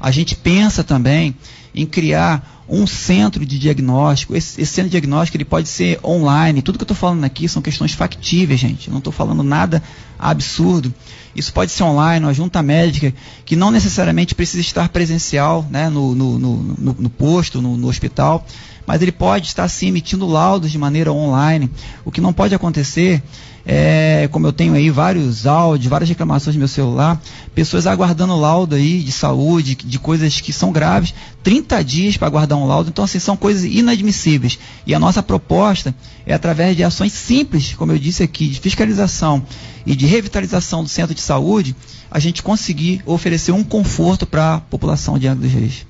A 0.00 0.10
gente 0.10 0.34
pensa 0.34 0.82
também 0.82 1.36
em 1.72 1.86
criar 1.86 2.59
um 2.70 2.86
centro 2.86 3.44
de 3.44 3.58
diagnóstico. 3.58 4.36
Esse, 4.36 4.60
esse, 4.60 4.72
centro 4.72 4.88
de 4.88 4.92
diagnóstico 4.92 5.36
ele 5.36 5.44
pode 5.44 5.68
ser 5.68 5.98
online. 6.04 6.62
Tudo 6.62 6.78
que 6.78 6.82
eu 6.82 6.84
estou 6.84 6.96
falando 6.96 7.24
aqui 7.24 7.48
são 7.48 7.60
questões 7.60 7.92
factíveis, 7.92 8.60
gente. 8.60 8.86
Eu 8.86 8.92
não 8.92 8.98
estou 8.98 9.12
falando 9.12 9.42
nada 9.42 9.82
absurdo. 10.18 10.94
Isso 11.34 11.52
pode 11.52 11.70
ser 11.70 11.82
online, 11.82 12.24
uma 12.26 12.34
junta 12.34 12.62
médica, 12.62 13.12
que 13.44 13.56
não 13.56 13.70
necessariamente 13.70 14.34
precisa 14.34 14.60
estar 14.60 14.88
presencial 14.88 15.66
né, 15.70 15.88
no, 15.88 16.14
no, 16.14 16.38
no, 16.38 16.96
no 16.98 17.10
posto, 17.10 17.62
no, 17.62 17.86
hospital, 17.86 18.44
mas 18.86 19.00
ele 19.00 19.12
pode 19.12 19.46
estar 19.46 19.68
sim 19.68 19.88
emitindo 19.88 20.26
laudos 20.26 20.70
de 20.70 20.78
maneira 20.78 21.12
online. 21.12 21.70
O 22.04 22.10
que 22.10 22.20
não 22.20 22.32
pode 22.32 22.54
acontecer 22.54 23.22
é, 23.64 24.28
como 24.32 24.46
eu 24.46 24.52
tenho 24.52 24.74
aí 24.74 24.90
vários 24.90 25.46
áudios, 25.46 25.88
várias 25.88 26.08
reclamações 26.08 26.56
no 26.56 26.60
meu 26.60 26.68
celular, 26.68 27.20
pessoas 27.54 27.86
aguardando 27.86 28.34
laudo 28.36 28.74
aí 28.74 29.00
de 29.00 29.12
saúde, 29.12 29.74
de 29.74 29.98
coisas 29.98 30.40
que 30.40 30.52
são 30.52 30.72
graves, 30.72 31.14
30 31.42 31.84
dias 31.84 32.16
para 32.16 32.26
aguardar 32.26 32.58
um 32.58 32.59
laudo. 32.66 32.90
Então, 32.90 33.04
assim, 33.04 33.18
são 33.18 33.36
coisas 33.36 33.64
inadmissíveis. 33.64 34.58
E 34.86 34.94
a 34.94 34.98
nossa 34.98 35.22
proposta 35.22 35.94
é 36.26 36.34
através 36.34 36.76
de 36.76 36.84
ações 36.84 37.12
simples, 37.12 37.74
como 37.74 37.92
eu 37.92 37.98
disse 37.98 38.22
aqui, 38.22 38.48
de 38.48 38.60
fiscalização 38.60 39.44
e 39.86 39.94
de 39.96 40.06
revitalização 40.06 40.82
do 40.82 40.88
centro 40.88 41.14
de 41.14 41.20
saúde, 41.20 41.74
a 42.10 42.18
gente 42.18 42.42
conseguir 42.42 43.02
oferecer 43.06 43.52
um 43.52 43.64
conforto 43.64 44.26
para 44.26 44.54
a 44.54 44.60
população 44.60 45.18
de 45.18 45.26
Angra 45.26 45.48
dos 45.48 45.52
Reis. 45.52 45.86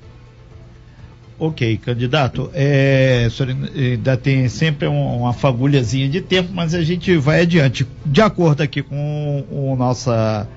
Ok, 1.43 1.77
candidato, 1.77 2.51
é, 2.53 3.27
ainda 3.75 4.15
tem 4.15 4.47
sempre 4.47 4.87
uma 4.87 5.33
fagulhazinha 5.33 6.07
de 6.07 6.21
tempo, 6.21 6.51
mas 6.53 6.75
a 6.75 6.83
gente 6.83 7.17
vai 7.17 7.41
adiante. 7.41 7.87
De 8.05 8.21
acordo 8.21 8.61
aqui 8.61 8.83
com 8.83 9.73
a 9.73 9.75
nossa 9.75 10.47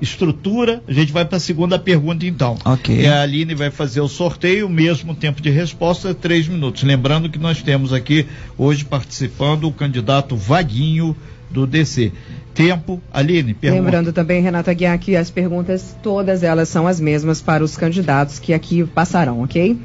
estrutura, 0.00 0.82
a 0.86 0.92
gente 0.92 1.12
vai 1.12 1.24
para 1.24 1.36
a 1.36 1.40
segunda 1.40 1.78
pergunta 1.78 2.26
então. 2.26 2.58
Ok. 2.64 3.00
E 3.00 3.06
a 3.06 3.22
Aline 3.22 3.54
vai 3.54 3.70
fazer 3.70 4.00
o 4.00 4.08
sorteio, 4.08 4.66
o 4.66 4.70
mesmo 4.70 5.14
tempo 5.14 5.40
de 5.40 5.50
resposta, 5.50 6.14
três 6.14 6.48
minutos. 6.48 6.82
Lembrando 6.82 7.28
que 7.28 7.38
nós 7.38 7.62
temos 7.62 7.92
aqui 7.92 8.26
hoje 8.56 8.84
participando 8.84 9.64
o 9.64 9.72
candidato 9.72 10.36
Vaguinho 10.36 11.16
do 11.50 11.66
DC. 11.66 12.12
Tempo, 12.54 13.00
Aline, 13.12 13.54
pergunta. 13.54 13.82
Lembrando 13.82 14.12
também, 14.12 14.42
Renata 14.42 14.72
Guiar, 14.72 14.98
que 14.98 15.16
as 15.16 15.30
perguntas, 15.30 15.96
todas 16.02 16.42
elas 16.42 16.68
são 16.68 16.86
as 16.86 17.00
mesmas 17.00 17.40
para 17.40 17.64
os 17.64 17.76
candidatos 17.76 18.38
que 18.38 18.52
aqui 18.52 18.84
passarão, 18.84 19.42
ok? 19.42 19.76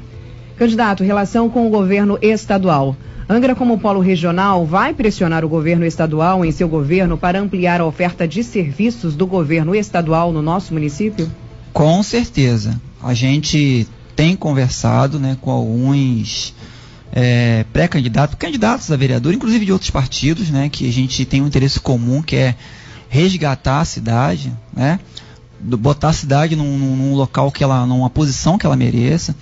Candidato, 0.56 1.04
relação 1.04 1.50
com 1.50 1.66
o 1.66 1.70
governo 1.70 2.18
estadual. 2.22 2.96
Angra, 3.28 3.54
como 3.54 3.78
polo 3.78 4.00
regional, 4.00 4.64
vai 4.64 4.94
pressionar 4.94 5.44
o 5.44 5.48
governo 5.48 5.84
estadual 5.84 6.44
em 6.44 6.52
seu 6.52 6.68
governo 6.68 7.18
para 7.18 7.40
ampliar 7.40 7.80
a 7.80 7.84
oferta 7.84 8.26
de 8.26 8.44
serviços 8.44 9.16
do 9.16 9.26
governo 9.26 9.74
estadual 9.74 10.32
no 10.32 10.40
nosso 10.40 10.72
município? 10.72 11.30
Com 11.72 12.02
certeza. 12.02 12.80
A 13.02 13.12
gente 13.12 13.86
tem 14.14 14.36
conversado 14.36 15.18
né, 15.18 15.36
com 15.40 15.50
alguns 15.50 16.54
é, 17.12 17.64
pré-candidatos, 17.72 18.36
candidatos 18.36 18.90
a 18.90 18.96
vereador, 18.96 19.34
inclusive 19.34 19.64
de 19.64 19.72
outros 19.72 19.90
partidos, 19.90 20.48
né, 20.48 20.68
que 20.68 20.88
a 20.88 20.92
gente 20.92 21.24
tem 21.24 21.42
um 21.42 21.46
interesse 21.46 21.80
comum, 21.80 22.22
que 22.22 22.36
é 22.36 22.54
resgatar 23.08 23.80
a 23.80 23.84
cidade, 23.84 24.52
né, 24.72 25.00
botar 25.60 26.10
a 26.10 26.12
cidade 26.12 26.54
num, 26.54 26.78
num 26.78 27.14
local 27.14 27.50
que 27.50 27.64
ela, 27.64 27.84
numa 27.86 28.08
posição 28.08 28.56
que 28.56 28.64
ela 28.64 28.76
mereça. 28.76 29.34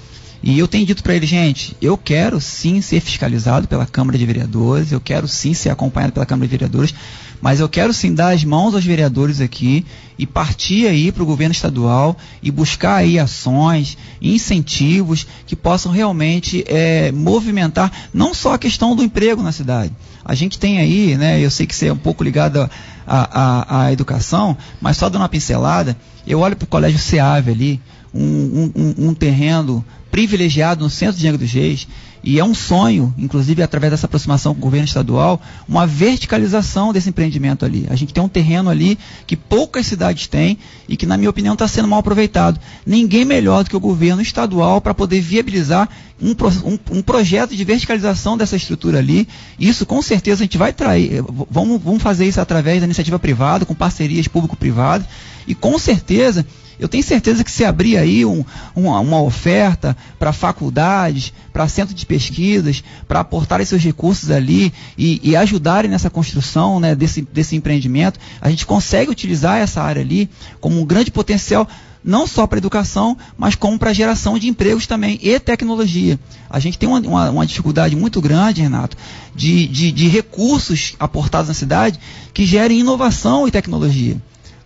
E 0.46 0.58
eu 0.58 0.68
tenho 0.68 0.84
dito 0.84 1.02
para 1.02 1.14
ele, 1.14 1.24
gente, 1.24 1.74
eu 1.80 1.96
quero 1.96 2.38
sim 2.38 2.82
ser 2.82 3.00
fiscalizado 3.00 3.66
pela 3.66 3.86
Câmara 3.86 4.18
de 4.18 4.26
Vereadores, 4.26 4.92
eu 4.92 5.00
quero 5.00 5.26
sim 5.26 5.54
ser 5.54 5.70
acompanhado 5.70 6.12
pela 6.12 6.26
Câmara 6.26 6.46
de 6.46 6.50
Vereadores, 6.50 6.94
mas 7.40 7.60
eu 7.60 7.68
quero 7.68 7.94
sim 7.94 8.12
dar 8.12 8.34
as 8.34 8.44
mãos 8.44 8.74
aos 8.74 8.84
vereadores 8.84 9.40
aqui 9.40 9.86
e 10.18 10.26
partir 10.26 10.86
aí 10.86 11.10
para 11.10 11.22
o 11.22 11.26
governo 11.26 11.52
estadual 11.52 12.14
e 12.42 12.50
buscar 12.50 12.96
aí 12.96 13.18
ações, 13.18 13.96
incentivos 14.20 15.26
que 15.46 15.56
possam 15.56 15.90
realmente 15.90 16.62
é, 16.68 17.10
movimentar 17.10 17.90
não 18.12 18.34
só 18.34 18.52
a 18.52 18.58
questão 18.58 18.94
do 18.94 19.02
emprego 19.02 19.42
na 19.42 19.50
cidade. 19.50 19.94
A 20.22 20.34
gente 20.34 20.58
tem 20.58 20.78
aí, 20.78 21.16
né, 21.16 21.40
eu 21.40 21.50
sei 21.50 21.66
que 21.66 21.74
você 21.74 21.86
é 21.86 21.92
um 21.92 21.96
pouco 21.96 22.22
ligado 22.22 22.68
à 23.06 23.90
educação, 23.90 24.54
mas 24.78 24.98
só 24.98 25.08
dando 25.08 25.22
uma 25.22 25.28
pincelada, 25.30 25.96
eu 26.26 26.40
olho 26.40 26.54
para 26.54 26.64
o 26.64 26.68
Colégio 26.68 26.98
SEAV 26.98 27.48
ali, 27.48 27.80
um, 28.14 28.70
um, 28.76 29.08
um 29.08 29.14
terreno 29.14 29.84
privilegiado 30.10 30.84
no 30.84 30.90
centro 30.90 31.18
de 31.18 31.26
Angra 31.26 31.38
dos 31.38 31.52
Reis, 31.52 31.88
e 32.26 32.38
é 32.38 32.44
um 32.44 32.54
sonho, 32.54 33.12
inclusive 33.18 33.62
através 33.62 33.90
dessa 33.90 34.06
aproximação 34.06 34.54
com 34.54 34.60
o 34.60 34.62
governo 34.62 34.86
estadual, 34.86 35.42
uma 35.68 35.86
verticalização 35.86 36.90
desse 36.90 37.10
empreendimento 37.10 37.66
ali. 37.66 37.86
A 37.90 37.94
gente 37.94 38.14
tem 38.14 38.22
um 38.22 38.28
terreno 38.28 38.70
ali 38.70 38.98
que 39.26 39.36
poucas 39.36 39.86
cidades 39.86 40.26
têm 40.26 40.56
e 40.88 40.96
que, 40.96 41.04
na 41.04 41.18
minha 41.18 41.28
opinião, 41.28 41.52
está 41.52 41.68
sendo 41.68 41.86
mal 41.86 41.98
aproveitado. 41.98 42.58
Ninguém 42.86 43.26
melhor 43.26 43.62
do 43.62 43.68
que 43.68 43.76
o 43.76 43.80
governo 43.80 44.22
estadual 44.22 44.80
para 44.80 44.94
poder 44.94 45.20
viabilizar 45.20 45.86
um, 46.22 46.30
um, 46.30 46.98
um, 46.98 47.02
projeto 47.02 47.54
de 47.54 47.62
verticalização 47.62 48.38
dessa 48.38 48.56
estrutura 48.56 49.00
ali. 49.00 49.28
Isso, 49.58 49.84
com 49.84 50.00
certeza, 50.00 50.42
a 50.42 50.46
gente 50.46 50.56
vai 50.56 50.72
trair. 50.72 51.22
Vamos, 51.50 51.82
vamos 51.82 52.02
fazer 52.02 52.26
isso 52.26 52.40
através 52.40 52.80
da 52.80 52.86
iniciativa 52.86 53.18
privada, 53.18 53.66
com 53.66 53.74
parcerias 53.74 54.28
público-privadas. 54.28 55.06
E, 55.46 55.54
com 55.54 55.78
certeza, 55.78 56.46
eu 56.78 56.88
tenho 56.88 57.02
certeza 57.02 57.44
que 57.44 57.50
se 57.50 57.64
abrir 57.64 57.96
aí 57.96 58.24
um, 58.24 58.44
uma, 58.74 59.00
uma, 59.00 59.22
oferta 59.22 59.96
para 60.18 60.32
faculdades, 60.32 61.32
para 61.52 61.68
centros 61.68 61.94
de 61.94 62.04
pesquisas, 62.04 62.82
para 63.06 63.20
aportarem 63.20 63.64
seus 63.64 63.82
recursos 63.82 64.30
ali 64.30 64.72
e, 64.98 65.20
e 65.22 65.36
ajudarem 65.36 65.90
nessa 65.90 66.10
construção 66.10 66.80
né, 66.80 66.94
desse, 66.94 67.22
desse 67.22 67.56
empreendimento, 67.56 68.18
a 68.40 68.50
gente 68.50 68.66
consegue 68.66 69.10
utilizar 69.10 69.58
essa 69.58 69.82
área 69.82 70.02
ali 70.02 70.28
como 70.60 70.80
um 70.80 70.84
grande 70.84 71.10
potencial 71.10 71.68
não 72.04 72.26
só 72.26 72.46
para 72.46 72.58
educação, 72.58 73.16
mas 73.38 73.54
como 73.54 73.78
para 73.78 73.94
geração 73.94 74.38
de 74.38 74.46
empregos 74.46 74.86
também 74.86 75.18
e 75.22 75.40
tecnologia. 75.40 76.20
A 76.50 76.60
gente 76.60 76.78
tem 76.78 76.86
uma, 76.86 77.00
uma, 77.00 77.30
uma 77.30 77.46
dificuldade 77.46 77.96
muito 77.96 78.20
grande, 78.20 78.60
Renato, 78.60 78.96
de, 79.34 79.66
de, 79.66 79.90
de 79.90 80.08
recursos 80.08 80.94
aportados 81.00 81.48
na 81.48 81.54
cidade 81.54 81.98
que 82.34 82.44
gerem 82.44 82.80
inovação 82.80 83.48
e 83.48 83.50
tecnologia. 83.50 84.20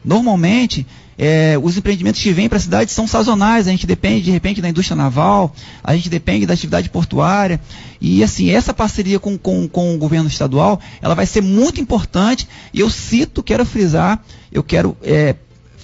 Normalmente, 0.05 0.85
é, 1.19 1.59
os 1.61 1.77
empreendimentos 1.77 2.23
que 2.23 2.33
vêm 2.33 2.49
para 2.49 2.59
a 2.59 2.61
cidade 2.61 2.93
são 2.93 3.07
sazonais, 3.07 3.67
a 3.67 3.71
gente 3.73 3.87
depende 3.87 4.23
de 4.23 4.31
repente 4.31 4.63
da 4.63 4.69
indústria 4.69 4.95
naval, 4.95 5.53
a 5.83 5.95
gente 5.97 6.09
depende 6.09 6.47
da 6.47 6.55
atividade 6.55 6.89
portuária. 6.89 7.61
E 8.01 8.23
assim, 8.23 8.51
essa 8.51 8.73
parceria 8.73 9.19
com, 9.19 9.37
com, 9.37 9.69
com 9.69 9.95
o 9.95 9.99
governo 9.99 10.29
estadual, 10.29 10.81
ela 11.03 11.17
vai 11.17 11.27
ser 11.27 11.43
muito 11.43 11.81
importante. 11.81 12.49
E 12.73 12.79
eu 12.79 12.89
cito, 12.89 13.43
quero 13.43 13.67
frisar, 13.67 14.23
eu 14.53 14.63
quero 14.63 14.97
é, 15.03 15.35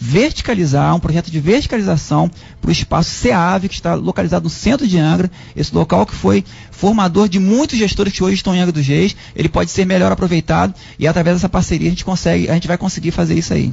verticalizar, 0.00 0.94
um 0.94 1.00
projeto 1.00 1.30
de 1.32 1.40
verticalização 1.40 2.30
para 2.60 2.68
o 2.68 2.72
espaço 2.72 3.10
SEAV, 3.10 3.68
que 3.68 3.74
está 3.74 3.94
localizado 3.94 4.44
no 4.44 4.50
centro 4.50 4.86
de 4.86 4.98
Angra, 4.98 5.28
esse 5.56 5.74
local 5.74 6.06
que 6.06 6.14
foi 6.14 6.44
formador 6.70 7.28
de 7.28 7.40
muitos 7.40 7.76
gestores 7.76 8.12
que 8.12 8.22
hoje 8.22 8.36
estão 8.36 8.54
em 8.54 8.60
Angra 8.60 8.72
dos 8.72 8.86
Reis, 8.86 9.16
ele 9.34 9.48
pode 9.48 9.72
ser 9.72 9.84
melhor 9.84 10.12
aproveitado 10.12 10.74
e 10.96 11.08
através 11.08 11.36
dessa 11.36 11.48
parceria 11.48 11.88
a 11.88 11.90
gente 11.90 12.04
consegue, 12.04 12.48
a 12.48 12.54
gente 12.54 12.68
vai 12.68 12.78
conseguir 12.78 13.10
fazer 13.10 13.34
isso 13.34 13.52
aí. 13.52 13.72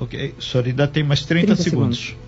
Ok, 0.00 0.34
o 0.38 0.42
senhor 0.42 0.66
ainda 0.66 0.88
tem 0.88 1.04
mais 1.04 1.24
30, 1.26 1.48
30 1.48 1.62
segundos. 1.62 1.98
segundos. 1.98 2.19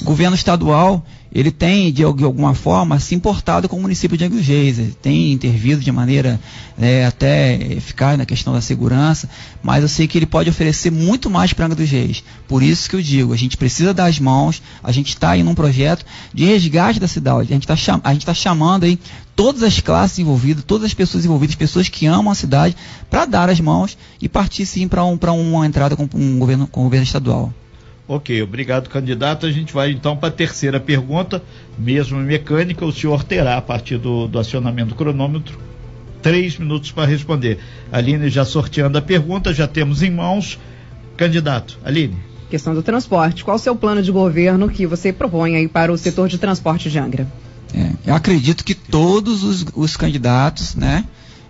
O 0.00 0.04
governo 0.04 0.34
estadual, 0.34 1.04
ele 1.32 1.50
tem, 1.50 1.92
de, 1.92 2.04
alguma 2.04 2.54
forma, 2.54 2.98
se 3.00 3.14
importado 3.14 3.68
com 3.68 3.76
o 3.76 3.80
município 3.80 4.16
de 4.16 4.24
ele 4.24 4.96
tem 5.02 5.32
intervido 5.32 5.80
de 5.80 5.90
maneira 5.90 6.40
é, 6.78 7.04
até 7.04 7.54
eficaz 7.72 8.18
na 8.18 8.24
questão 8.24 8.52
da 8.52 8.60
segurança, 8.60 9.28
mas 9.62 9.82
eu 9.82 9.88
sei 9.88 10.06
que 10.06 10.18
ele 10.18 10.26
pode 10.26 10.50
oferecer 10.50 10.90
muito 10.90 11.28
mais 11.28 11.52
para 11.52 11.68
Reis. 11.90 12.22
Por 12.46 12.62
isso 12.62 12.88
que 12.88 12.96
eu 12.96 13.02
digo, 13.02 13.32
a 13.32 13.36
gente 13.36 13.56
precisa 13.56 13.94
dar 13.94 14.06
as 14.06 14.18
mãos, 14.18 14.62
a 14.82 14.92
gente 14.92 15.08
está 15.08 15.30
aí 15.30 15.42
num 15.42 15.54
projeto 15.54 16.04
de 16.32 16.44
resgate 16.44 17.00
da 17.00 17.08
cidade, 17.08 17.50
a 17.50 17.54
gente 17.54 17.64
está 17.64 17.76
cham 17.76 18.00
tá 18.00 18.34
chamando 18.34 18.84
aí 18.84 18.98
todas 19.34 19.62
as 19.62 19.80
classes 19.80 20.18
envolvidas, 20.18 20.64
todas 20.64 20.86
as 20.86 20.94
pessoas 20.94 21.24
envolvidas, 21.24 21.56
pessoas 21.56 21.88
que 21.88 22.06
amam 22.06 22.30
a 22.30 22.34
cidade, 22.36 22.76
para 23.10 23.24
dar 23.24 23.48
as 23.48 23.60
mãos 23.60 23.96
e 24.20 24.28
partir 24.28 24.66
sim 24.66 24.86
para 24.86 25.04
um, 25.04 25.18
uma 25.32 25.66
entrada 25.66 25.96
com, 25.96 26.08
um 26.14 26.38
governo, 26.38 26.66
com 26.66 26.80
o 26.80 26.84
governo 26.84 27.04
estadual. 27.04 27.52
Ok, 28.06 28.42
obrigado, 28.42 28.90
candidato. 28.90 29.46
A 29.46 29.50
gente 29.50 29.72
vai 29.72 29.90
então 29.90 30.16
para 30.16 30.28
a 30.28 30.32
terceira 30.32 30.78
pergunta, 30.78 31.42
mesmo 31.78 32.18
mecânica. 32.18 32.84
O 32.84 32.92
senhor 32.92 33.24
terá, 33.24 33.56
a 33.56 33.62
partir 33.62 33.96
do, 33.96 34.28
do 34.28 34.38
acionamento 34.38 34.90
do 34.90 34.94
cronômetro, 34.94 35.58
três 36.20 36.58
minutos 36.58 36.92
para 36.92 37.06
responder. 37.08 37.58
Aline 37.90 38.28
já 38.28 38.44
sorteando 38.44 38.98
a 38.98 39.02
pergunta, 39.02 39.54
já 39.54 39.66
temos 39.66 40.02
em 40.02 40.10
mãos. 40.10 40.58
Candidato, 41.16 41.78
Aline. 41.84 42.16
Questão 42.50 42.74
do 42.74 42.82
transporte. 42.82 43.44
Qual 43.44 43.56
o 43.56 43.58
seu 43.58 43.74
plano 43.74 44.02
de 44.02 44.10
governo 44.10 44.68
que 44.68 44.86
você 44.86 45.12
propõe 45.12 45.56
aí 45.56 45.68
para 45.68 45.92
o 45.92 45.96
setor 45.96 46.28
de 46.28 46.36
transporte 46.36 46.90
de 46.90 46.98
Angra? 46.98 47.26
É, 47.72 47.90
eu 48.10 48.14
acredito 48.14 48.64
que 48.64 48.74
todos 48.74 49.42
os, 49.42 49.64
os 49.74 49.96
candidatos, 49.96 50.74
né, 50.74 51.04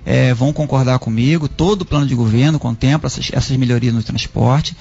é, 0.04 0.32
vão 0.32 0.52
concordar 0.52 0.99
comigo. 0.99 1.49
Todo 1.49 1.82
o 1.82 1.84
plano 1.84 2.06
de 2.06 2.14
governo 2.14 2.58
contempla 2.58 3.06
essas, 3.06 3.30
essas 3.32 3.56
melhorias 3.56 3.92
no 3.92 4.02
transporte. 4.02 4.76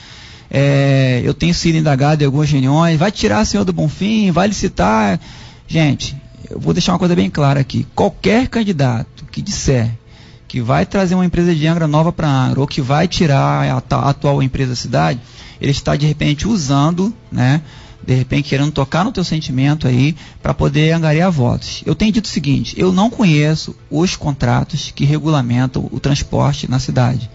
É, 0.56 1.20
eu 1.26 1.34
tenho 1.34 1.54
sido 1.54 1.80
indagado 1.80 2.22
em 2.22 2.28
algumas 2.28 2.50
reuniões. 2.50 3.00
Vai 3.00 3.12
tirar 3.12 3.40
a 3.40 3.46
senhor 3.46 3.66
do 3.66 3.74
Bonfim? 3.74 4.30
Vai 4.30 4.48
licitar? 4.48 5.20
Gente, 5.68 6.16
eu 6.48 6.60
vou 6.60 6.74
deixar 6.74 6.92
uma 6.92 7.00
coisa 7.00 7.16
bem 7.16 7.30
clara 7.30 7.60
aqui. 7.60 7.88
Qualquer 7.96 8.48
candidato 8.48 9.26
que 9.32 9.42
disser 9.42 9.90
que 10.48 10.62
vai 10.62 10.86
trazer 10.86 11.16
uma 11.16 11.26
empresa 11.26 11.56
de 11.56 11.66
Angra 11.66 11.88
nova 11.88 12.12
para 12.12 12.30
Angra 12.30 12.62
ou 12.62 12.68
que 12.68 12.80
vai 12.80 13.08
tirar 13.08 13.82
a 13.92 14.10
atual 14.10 14.44
empresa 14.44 14.70
da 14.70 14.76
cidade, 14.76 15.20
ele 15.60 15.72
está 15.72 15.96
de 15.96 16.06
repente 16.06 16.48
usando, 16.48 17.12
né, 17.32 17.60
de 18.06 18.14
repente 18.14 18.50
querendo 18.50 18.72
tocar 18.72 19.04
no 19.04 19.12
teu 19.12 19.24
sentimento 19.24 19.88
aí 19.88 20.16
para 20.44 20.54
poder 20.54 20.92
angariar 20.92 21.32
votos. 21.32 21.82
Eu 21.88 21.96
tenho 21.96 22.12
dito 22.12 22.26
o 22.26 22.28
seguinte: 22.28 22.76
eu 22.78 22.92
não 22.92 23.10
conheço 23.10 23.76
os 23.90 24.16
contratos 24.16 24.92
que 24.94 25.06
regulamentam 25.06 25.90
o 25.92 26.00
transporte 26.00 26.70
na 26.70 26.78
cidade. 26.78 27.28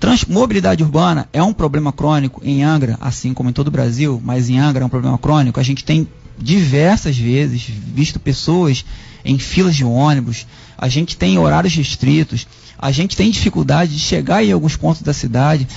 Trans 0.00 0.24
mobilidade 0.24 0.82
urbana 0.82 1.28
é 1.30 1.42
um 1.42 1.52
problema 1.52 1.92
crônico 1.92 2.40
em 2.42 2.64
Angra, 2.64 2.96
assim 3.02 3.34
como 3.34 3.50
em 3.50 3.52
todo 3.52 3.68
o 3.68 3.70
Brasil, 3.70 4.18
mas 4.24 4.48
em 4.48 4.58
Angra 4.58 4.82
é 4.82 4.86
um 4.86 4.88
problema 4.88 5.18
crônico. 5.18 5.60
A 5.60 5.62
gente 5.62 5.84
tem 5.84 6.08
diversas 6.38 7.18
vezes 7.18 7.62
visto 7.68 8.18
pessoas 8.18 8.82
em 9.22 9.38
filas 9.38 9.76
de 9.76 9.84
ônibus, 9.84 10.46
a 10.78 10.88
gente 10.88 11.18
tem 11.18 11.38
horários 11.38 11.74
restritos, 11.74 12.46
a 12.78 12.90
gente 12.90 13.14
tem 13.14 13.30
dificuldade 13.30 13.92
de 13.92 14.00
chegar 14.00 14.42
em 14.42 14.50
alguns 14.50 14.74
pontos 14.74 15.02
da 15.02 15.12
cidade. 15.12 15.68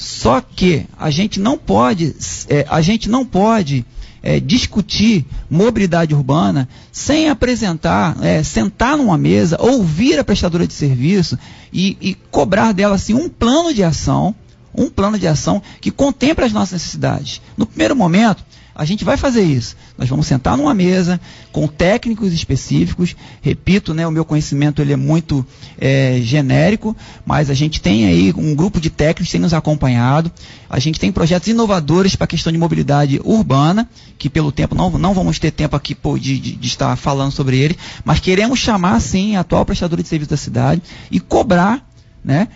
Só 0.00 0.40
que 0.40 0.86
a 0.98 1.10
gente 1.10 1.38
não 1.38 1.58
pode, 1.58 2.16
é, 2.48 2.64
a 2.70 2.80
gente 2.80 3.06
não 3.06 3.22
pode 3.22 3.84
é, 4.22 4.40
discutir 4.40 5.26
mobilidade 5.50 6.14
urbana 6.14 6.66
sem 6.90 7.28
apresentar, 7.28 8.16
é, 8.24 8.42
sentar 8.42 8.96
numa 8.96 9.18
mesa, 9.18 9.60
ouvir 9.60 10.18
a 10.18 10.24
prestadora 10.24 10.66
de 10.66 10.72
serviço 10.72 11.38
e, 11.70 11.98
e 12.00 12.14
cobrar 12.30 12.72
dela 12.72 12.94
assim, 12.94 13.12
um 13.12 13.28
plano 13.28 13.74
de 13.74 13.84
ação, 13.84 14.34
um 14.74 14.88
plano 14.88 15.18
de 15.18 15.28
ação 15.28 15.62
que 15.82 15.90
contemple 15.90 16.46
as 16.46 16.52
nossas 16.52 16.80
necessidades. 16.80 17.42
No 17.54 17.66
primeiro 17.66 17.94
momento, 17.94 18.42
a 18.74 18.84
gente 18.84 19.04
vai 19.04 19.16
fazer 19.16 19.42
isso. 19.42 19.76
Nós 19.98 20.08
vamos 20.08 20.26
sentar 20.26 20.56
numa 20.56 20.72
mesa 20.72 21.20
com 21.52 21.66
técnicos 21.66 22.32
específicos. 22.32 23.14
Repito, 23.40 23.92
né, 23.92 24.06
o 24.06 24.10
meu 24.10 24.24
conhecimento 24.24 24.80
ele 24.80 24.92
é 24.92 24.96
muito 24.96 25.44
é, 25.78 26.20
genérico, 26.22 26.96
mas 27.26 27.50
a 27.50 27.54
gente 27.54 27.80
tem 27.80 28.06
aí 28.06 28.32
um 28.36 28.54
grupo 28.54 28.80
de 28.80 28.90
técnicos 28.90 29.26
que 29.26 29.32
tem 29.32 29.40
nos 29.40 29.54
acompanhado. 29.54 30.30
A 30.68 30.78
gente 30.78 31.00
tem 31.00 31.10
projetos 31.12 31.48
inovadores 31.48 32.16
para 32.16 32.24
a 32.24 32.28
questão 32.28 32.52
de 32.52 32.58
mobilidade 32.58 33.20
urbana, 33.24 33.88
que 34.18 34.30
pelo 34.30 34.52
tempo 34.52 34.74
não, 34.74 34.90
não 34.90 35.14
vamos 35.14 35.38
ter 35.38 35.50
tempo 35.50 35.76
aqui 35.76 35.94
pô, 35.94 36.18
de, 36.18 36.38
de, 36.38 36.56
de, 36.56 36.68
estar 36.68 36.94
falando 36.96 37.32
sobre 37.32 37.58
ele, 37.58 37.76
mas 38.04 38.20
queremos 38.20 38.58
chamar 38.58 39.00
sim 39.00 39.36
a 39.36 39.40
atual 39.40 39.64
prestadora 39.64 40.02
de 40.02 40.08
serviço 40.08 40.30
da 40.30 40.36
cidade 40.36 40.82
e 41.10 41.18
cobrar 41.18 41.86
né, 42.24 42.48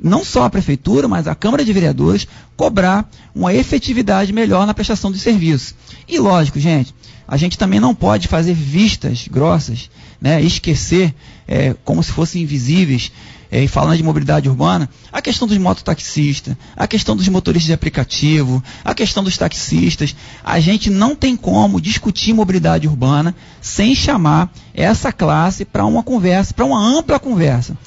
não 0.00 0.24
só 0.24 0.44
a 0.44 0.50
prefeitura, 0.50 1.08
mas 1.08 1.26
a 1.26 1.34
Câmara 1.34 1.64
de 1.64 1.72
Vereadores 1.72 2.26
cobrar 2.56 3.08
uma 3.34 3.54
efetividade 3.54 4.32
melhor 4.32 4.66
na 4.66 4.74
prestação 4.74 5.10
de 5.10 5.18
serviços. 5.18 5.74
E 6.08 6.18
lógico, 6.18 6.58
gente, 6.58 6.94
a 7.26 7.36
gente 7.36 7.56
também 7.56 7.80
não 7.80 7.94
pode 7.94 8.28
fazer 8.28 8.54
vistas 8.54 9.26
grossas, 9.28 9.90
né, 10.20 10.42
esquecer 10.42 11.14
é, 11.46 11.74
como 11.84 12.02
se 12.02 12.12
fossem 12.12 12.42
invisíveis, 12.42 13.10
é, 13.54 13.62
e 13.62 13.68
falando 13.68 13.96
de 13.96 14.02
mobilidade 14.02 14.48
urbana, 14.48 14.88
a 15.12 15.22
questão 15.22 15.46
dos 15.46 15.56
mototaxistas, 15.58 16.56
a 16.76 16.88
questão 16.88 17.14
dos 17.14 17.28
motoristas 17.28 17.68
de 17.68 17.72
aplicativo, 17.72 18.60
a 18.84 18.92
questão 18.92 19.22
dos 19.22 19.38
taxistas. 19.38 20.16
A 20.42 20.58
gente 20.58 20.90
não 20.90 21.14
tem 21.14 21.36
como 21.36 21.80
discutir 21.80 22.32
mobilidade 22.32 22.88
urbana 22.88 23.32
sem 23.60 23.94
chamar 23.94 24.52
essa 24.74 25.12
classe 25.12 25.64
para 25.64 25.86
uma 25.86 26.02
conversa, 26.02 26.52
para 26.52 26.64
uma 26.64 26.84
ampla 26.84 27.20
conversa. 27.20 27.78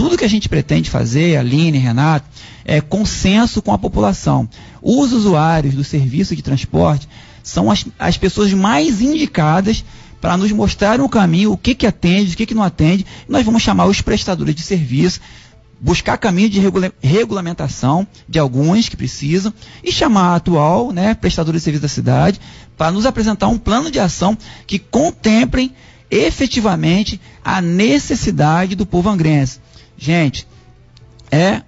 Tudo 0.00 0.16
que 0.16 0.24
a 0.24 0.28
gente 0.28 0.48
pretende 0.48 0.88
fazer, 0.88 1.36
Aline, 1.36 1.76
Renato, 1.76 2.26
é 2.64 2.80
consenso 2.80 3.60
com 3.60 3.70
a 3.70 3.76
população. 3.76 4.48
Os 4.80 5.12
usuários 5.12 5.74
do 5.74 5.84
serviço 5.84 6.34
de 6.34 6.40
transporte 6.40 7.06
são 7.42 7.70
as, 7.70 7.84
as 7.98 8.16
pessoas 8.16 8.50
mais 8.54 9.02
indicadas 9.02 9.84
para 10.18 10.38
nos 10.38 10.50
mostrar 10.52 11.02
o 11.02 11.08
caminho, 11.08 11.52
o 11.52 11.56
que, 11.58 11.74
que 11.74 11.86
atende, 11.86 12.32
o 12.32 12.36
que, 12.38 12.46
que 12.46 12.54
não 12.54 12.62
atende. 12.62 13.04
Nós 13.28 13.44
vamos 13.44 13.60
chamar 13.60 13.84
os 13.84 14.00
prestadores 14.00 14.54
de 14.54 14.62
serviço, 14.62 15.20
buscar 15.78 16.16
caminho 16.16 16.48
de 16.48 16.60
regula 16.60 16.90
regulamentação 17.02 18.06
de 18.26 18.38
alguns 18.38 18.88
que 18.88 18.96
precisam 18.96 19.52
e 19.84 19.92
chamar 19.92 20.28
a 20.28 20.36
atual 20.36 20.92
né, 20.92 21.12
prestador 21.12 21.52
de 21.52 21.60
serviço 21.60 21.82
da 21.82 21.88
cidade 21.88 22.40
para 22.74 22.90
nos 22.90 23.04
apresentar 23.04 23.48
um 23.48 23.58
plano 23.58 23.90
de 23.90 24.00
ação 24.00 24.34
que 24.66 24.78
contemplem 24.78 25.74
efetivamente 26.10 27.20
a 27.44 27.60
necessidade 27.60 28.74
do 28.74 28.86
povo 28.86 29.10
angrense. 29.10 29.60
Gente, 30.00 30.46
é 31.30 31.60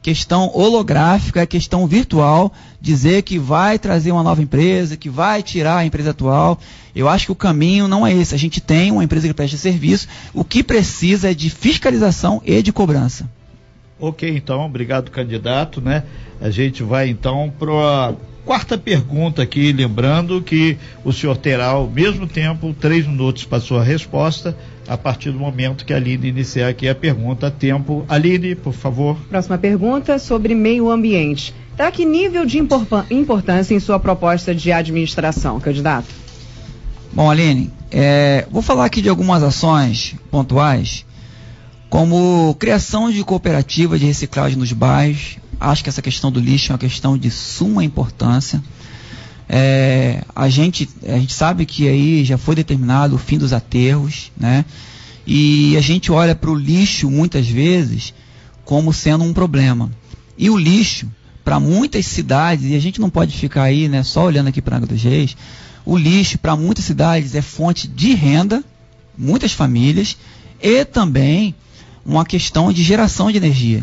questão 0.00 0.50
holográfica, 0.54 1.42
é 1.42 1.46
questão 1.46 1.86
virtual, 1.86 2.50
dizer 2.80 3.22
que 3.22 3.38
vai 3.38 3.78
trazer 3.78 4.10
uma 4.10 4.22
nova 4.22 4.42
empresa, 4.42 4.96
que 4.96 5.10
vai 5.10 5.42
tirar 5.42 5.76
a 5.76 5.84
empresa 5.84 6.10
atual. 6.10 6.58
Eu 6.96 7.10
acho 7.10 7.26
que 7.26 7.32
o 7.32 7.36
caminho 7.36 7.86
não 7.86 8.06
é 8.06 8.12
esse. 8.14 8.34
A 8.34 8.38
gente 8.38 8.58
tem 8.58 8.90
uma 8.90 9.04
empresa 9.04 9.28
que 9.28 9.34
presta 9.34 9.58
serviço, 9.58 10.08
o 10.32 10.42
que 10.42 10.62
precisa 10.62 11.30
é 11.30 11.34
de 11.34 11.50
fiscalização 11.50 12.40
e 12.44 12.62
de 12.62 12.72
cobrança. 12.72 13.28
Ok, 14.00 14.28
então, 14.34 14.64
obrigado, 14.64 15.10
candidato, 15.10 15.80
né? 15.82 16.04
A 16.40 16.48
gente 16.48 16.82
vai 16.82 17.08
então 17.08 17.52
para 17.58 17.72
a 18.10 18.14
quarta 18.46 18.78
pergunta 18.78 19.42
aqui, 19.42 19.72
lembrando 19.72 20.40
que 20.40 20.78
o 21.04 21.12
senhor 21.12 21.36
terá 21.36 21.68
ao 21.68 21.86
mesmo 21.86 22.26
tempo 22.26 22.74
três 22.78 23.06
minutos 23.06 23.44
para 23.44 23.60
sua 23.60 23.84
resposta 23.84 24.56
a 24.86 24.96
partir 24.96 25.30
do 25.30 25.38
momento 25.38 25.84
que 25.84 25.92
a 25.92 25.96
Aline 25.96 26.28
iniciar 26.28 26.68
aqui 26.68 26.88
a 26.88 26.94
pergunta. 26.94 27.50
Tempo. 27.50 28.04
Aline, 28.08 28.54
por 28.54 28.72
favor. 28.72 29.16
Próxima 29.28 29.58
pergunta 29.58 30.18
sobre 30.18 30.54
meio 30.54 30.90
ambiente. 30.90 31.54
Tá 31.76 31.90
que 31.90 32.04
nível 32.04 32.44
de 32.46 32.58
importância 33.10 33.74
em 33.74 33.80
sua 33.80 33.98
proposta 33.98 34.54
de 34.54 34.70
administração, 34.70 35.58
candidato? 35.58 36.06
Bom, 37.12 37.30
Aline, 37.30 37.70
é, 37.90 38.46
vou 38.50 38.62
falar 38.62 38.84
aqui 38.84 39.00
de 39.00 39.08
algumas 39.08 39.42
ações 39.42 40.14
pontuais, 40.30 41.04
como 41.88 42.54
criação 42.58 43.10
de 43.10 43.22
cooperativa 43.24 43.98
de 43.98 44.04
reciclagem 44.04 44.58
nos 44.58 44.72
bairros. 44.72 45.38
Acho 45.60 45.82
que 45.82 45.88
essa 45.88 46.02
questão 46.02 46.30
do 46.30 46.40
lixo 46.40 46.70
é 46.70 46.72
uma 46.72 46.78
questão 46.78 47.16
de 47.16 47.30
suma 47.30 47.84
importância. 47.84 48.62
É, 49.48 50.22
a, 50.34 50.48
gente, 50.48 50.88
a 51.06 51.18
gente 51.18 51.32
sabe 51.32 51.66
que 51.66 51.88
aí 51.88 52.24
já 52.24 52.38
foi 52.38 52.54
determinado 52.54 53.16
o 53.16 53.18
fim 53.18 53.38
dos 53.38 53.52
aterros, 53.52 54.32
né? 54.36 54.64
E 55.26 55.76
a 55.76 55.80
gente 55.80 56.12
olha 56.12 56.34
para 56.34 56.50
o 56.50 56.54
lixo 56.54 57.10
muitas 57.10 57.46
vezes 57.46 58.12
como 58.64 58.92
sendo 58.92 59.24
um 59.24 59.32
problema. 59.32 59.90
E 60.36 60.50
o 60.50 60.56
lixo, 60.56 61.10
para 61.44 61.60
muitas 61.60 62.06
cidades, 62.06 62.70
e 62.70 62.74
a 62.74 62.80
gente 62.80 63.00
não 63.00 63.10
pode 63.10 63.36
ficar 63.36 63.64
aí 63.64 63.88
né, 63.88 64.02
só 64.02 64.24
olhando 64.24 64.48
aqui 64.48 64.60
para 64.60 64.76
Angra 64.76 64.88
dos 64.88 65.02
Reis, 65.02 65.36
o 65.84 65.96
lixo 65.96 66.38
para 66.38 66.56
muitas 66.56 66.84
cidades 66.84 67.34
é 67.34 67.42
fonte 67.42 67.86
de 67.86 68.14
renda, 68.14 68.64
muitas 69.16 69.52
famílias, 69.52 70.16
e 70.60 70.84
também 70.84 71.54
uma 72.04 72.24
questão 72.24 72.72
de 72.72 72.82
geração 72.82 73.30
de 73.30 73.36
energia. 73.36 73.82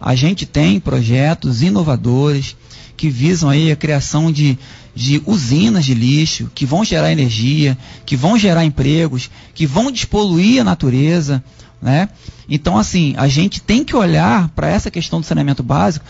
A 0.00 0.14
gente 0.14 0.46
tem 0.46 0.80
projetos 0.80 1.62
inovadores 1.62 2.56
que 2.96 3.08
visam 3.08 3.48
aí 3.48 3.72
a 3.72 3.76
criação 3.76 4.30
de 4.30 4.58
de 4.94 5.22
usinas 5.26 5.84
de 5.84 5.94
lixo 5.94 6.50
que 6.54 6.66
vão 6.66 6.84
gerar 6.84 7.12
energia, 7.12 7.76
que 8.04 8.16
vão 8.16 8.38
gerar 8.38 8.64
empregos, 8.64 9.30
que 9.54 9.66
vão 9.66 9.90
despoluir 9.90 10.60
a 10.60 10.64
natureza, 10.64 11.42
né? 11.80 12.08
Então, 12.48 12.76
assim, 12.76 13.14
a 13.16 13.28
gente 13.28 13.60
tem 13.60 13.84
que 13.84 13.94
olhar 13.94 14.48
para 14.50 14.68
essa 14.68 14.90
questão 14.90 15.20
do 15.20 15.26
saneamento 15.26 15.62
básico, 15.62 16.04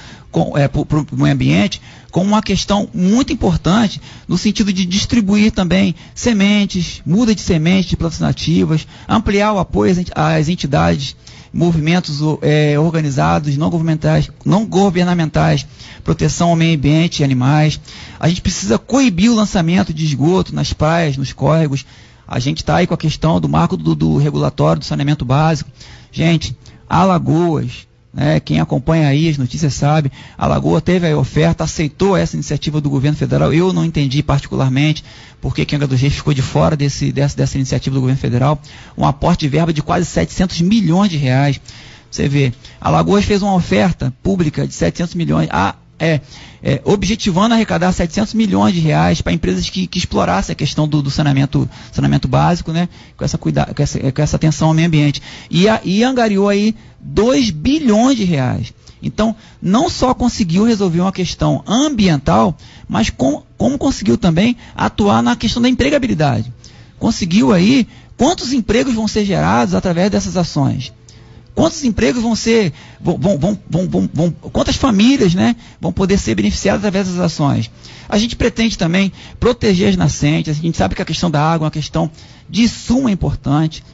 é, 0.57 0.66
para 0.66 0.81
o 0.81 1.07
meio 1.12 1.35
ambiente, 1.35 1.83
como 2.11 2.29
uma 2.29 2.43
questão 2.43 2.88
muito 2.95 3.33
importante, 3.33 4.01
no 4.27 4.38
sentido 4.38 4.73
de 4.73 4.87
distribuir 4.87 5.53
também 5.53 5.95
sementes, 6.14 7.03
muda 7.05 7.35
de 7.35 7.43
sementes 7.43 7.90
de 7.90 7.97
plantas 7.97 8.21
nativas, 8.21 8.87
ampliar 9.07 9.53
o 9.53 9.59
apoio 9.59 9.95
às 10.14 10.49
entidades 10.49 11.14
movimentos 11.53 12.21
é, 12.43 12.79
organizados, 12.79 13.57
não 13.57 13.71
governamentais, 13.71 14.31
não 14.45 14.65
governamentais, 14.65 15.67
proteção 16.05 16.51
ao 16.51 16.57
meio 16.57 16.77
ambiente 16.77 17.21
e 17.21 17.25
animais. 17.25 17.81
A 18.19 18.29
gente 18.29 18.41
precisa 18.41 18.79
coibir 18.79 19.31
o 19.31 19.35
lançamento 19.35 19.93
de 19.93 20.05
esgoto 20.05 20.55
nas 20.55 20.73
praias, 20.73 21.17
nos 21.17 21.33
córregos. 21.33 21.85
A 22.27 22.39
gente 22.39 22.59
está 22.59 22.77
aí 22.77 22.87
com 22.87 22.95
a 22.95 22.99
questão 22.99 23.41
do 23.41 23.49
marco 23.49 23.77
do, 23.77 23.95
do 23.95 24.17
regulatório 24.17 24.81
do 24.81 24.85
saneamento 24.85 25.25
básico. 25.25 25.71
Gente, 26.13 26.57
Alagoas, 26.89 27.87
né, 28.12 28.40
quem 28.40 28.59
acompanha 28.59 29.09
aí 29.09 29.29
as 29.29 29.38
notícias 29.38 29.75
sabe, 29.75 30.11
a 30.37 30.46
Lagoa 30.46 30.81
teve 30.81 31.09
a 31.09 31.16
oferta, 31.16 31.64
aceitou 31.64 32.16
essa 32.16 32.35
iniciativa 32.37 32.81
do 32.81 32.90
governo 32.90 33.16
federal. 33.16 33.53
Eu 33.53 33.73
não 33.73 33.85
entendi 33.85 34.23
particularmente 34.23 35.05
porque 35.40 35.64
que 35.64 35.75
Angra 35.75 35.87
dos 35.87 36.01
Reis 36.01 36.14
ficou 36.14 36.35
de 36.35 36.42
fora 36.42 36.77
desse, 36.77 37.12
dessa, 37.12 37.37
dessa 37.37 37.57
iniciativa 37.57 37.94
do 37.94 38.01
governo 38.01 38.20
federal. 38.20 38.61
Um 38.96 39.07
aporte 39.07 39.40
de 39.40 39.49
verba 39.49 39.73
de 39.73 39.83
quase 39.83 40.07
700 40.07 40.61
milhões 40.61 41.11
de 41.11 41.16
reais. 41.16 41.61
Você 42.11 42.29
vê, 42.29 42.53
a 42.81 42.90
Lagoas 42.90 43.25
fez 43.25 43.40
uma 43.42 43.55
oferta 43.55 44.12
pública 44.23 44.66
de 44.66 44.75
700 44.75 45.14
milhões. 45.14 45.49
A 45.53 45.77
é, 46.01 46.21
é, 46.63 46.81
objetivando 46.85 47.55
arrecadar 47.55 47.93
700 47.93 48.33
milhões 48.33 48.75
de 48.75 48.81
reais 48.81 49.21
para 49.21 49.33
empresas 49.33 49.69
que, 49.69 49.87
que, 49.87 49.99
explorassem 49.99 50.53
a 50.55 50.57
questão 50.57 50.89
do, 50.89 51.03
do, 51.03 51.11
saneamento, 51.11 51.69
saneamento 51.93 52.27
básico, 52.27 52.73
né, 52.73 52.89
com, 53.17 53.25
essa 53.25 53.37
cuida, 53.37 53.67
com, 53.67 53.83
essa, 53.83 53.99
com 54.13 54.23
essa 54.23 54.37
atenção 54.37 54.69
ao 54.69 54.75
meio 54.75 54.89
ambiente. 54.89 55.21
E, 55.51 55.69
a, 55.69 55.81
e 55.85 56.03
angariou 56.03 56.49
aí 56.49 56.75
2 57.01 57.51
bilhões 57.51 58.17
de 58.17 58.25
reais. 58.25 58.73
Então, 59.03 59.35
não 59.63 59.89
só 59.89 60.13
conseguiu 60.15 60.65
resolver 60.65 61.01
uma 61.01 61.13
questão 61.13 61.63
ambiental, 61.67 62.57
mas 62.89 63.11
com, 63.11 63.43
como 63.57 63.79
conseguiu 63.79 64.19
também 64.19 64.57
atuar 64.75 65.23
na 65.23 65.37
questão 65.37 65.63
da 65.63 65.69
empregabilidade. 65.69 66.53
Conseguiu 66.99 67.53
aí 67.53 67.87
quantos 68.17 68.53
empregos 68.53 68.95
vão 68.95 69.09
ser 69.09 69.25
gerados 69.25 69.75
através 69.75 70.11
dessas 70.11 70.37
ações? 70.37 70.93
Quantos 71.61 71.85
empregos 71.85 72.23
vão 72.23 72.35
ser, 72.35 72.73
vão, 72.99 73.18
vão, 73.18 73.59
vão, 73.68 74.31
quantas 74.51 74.77
famílias 74.77 75.35
né, 75.35 75.55
vão 75.79 75.92
poder 75.92 76.16
ser 76.16 76.35
beneficiadas 76.35 76.81
através 76.81 77.07
das 77.07 77.18
ações? 77.18 77.70
A 78.09 78.16
gente 78.16 78.35
pretende 78.35 78.79
também 78.79 79.12
proteger 79.38 79.90
as 79.90 79.96
nascentes, 79.96 80.59
a 80.59 80.62
gente 80.62 80.79
sabe 80.79 80.94
que 80.94 81.03
a 81.03 81.05
questão 81.05 81.31
da 81.31 81.38
água 81.38 81.66
é 81.66 81.66
uma 81.66 81.70
questão 81.70 82.11
de 82.49 82.66
suma, 82.66 83.11
importante, 83.11 83.85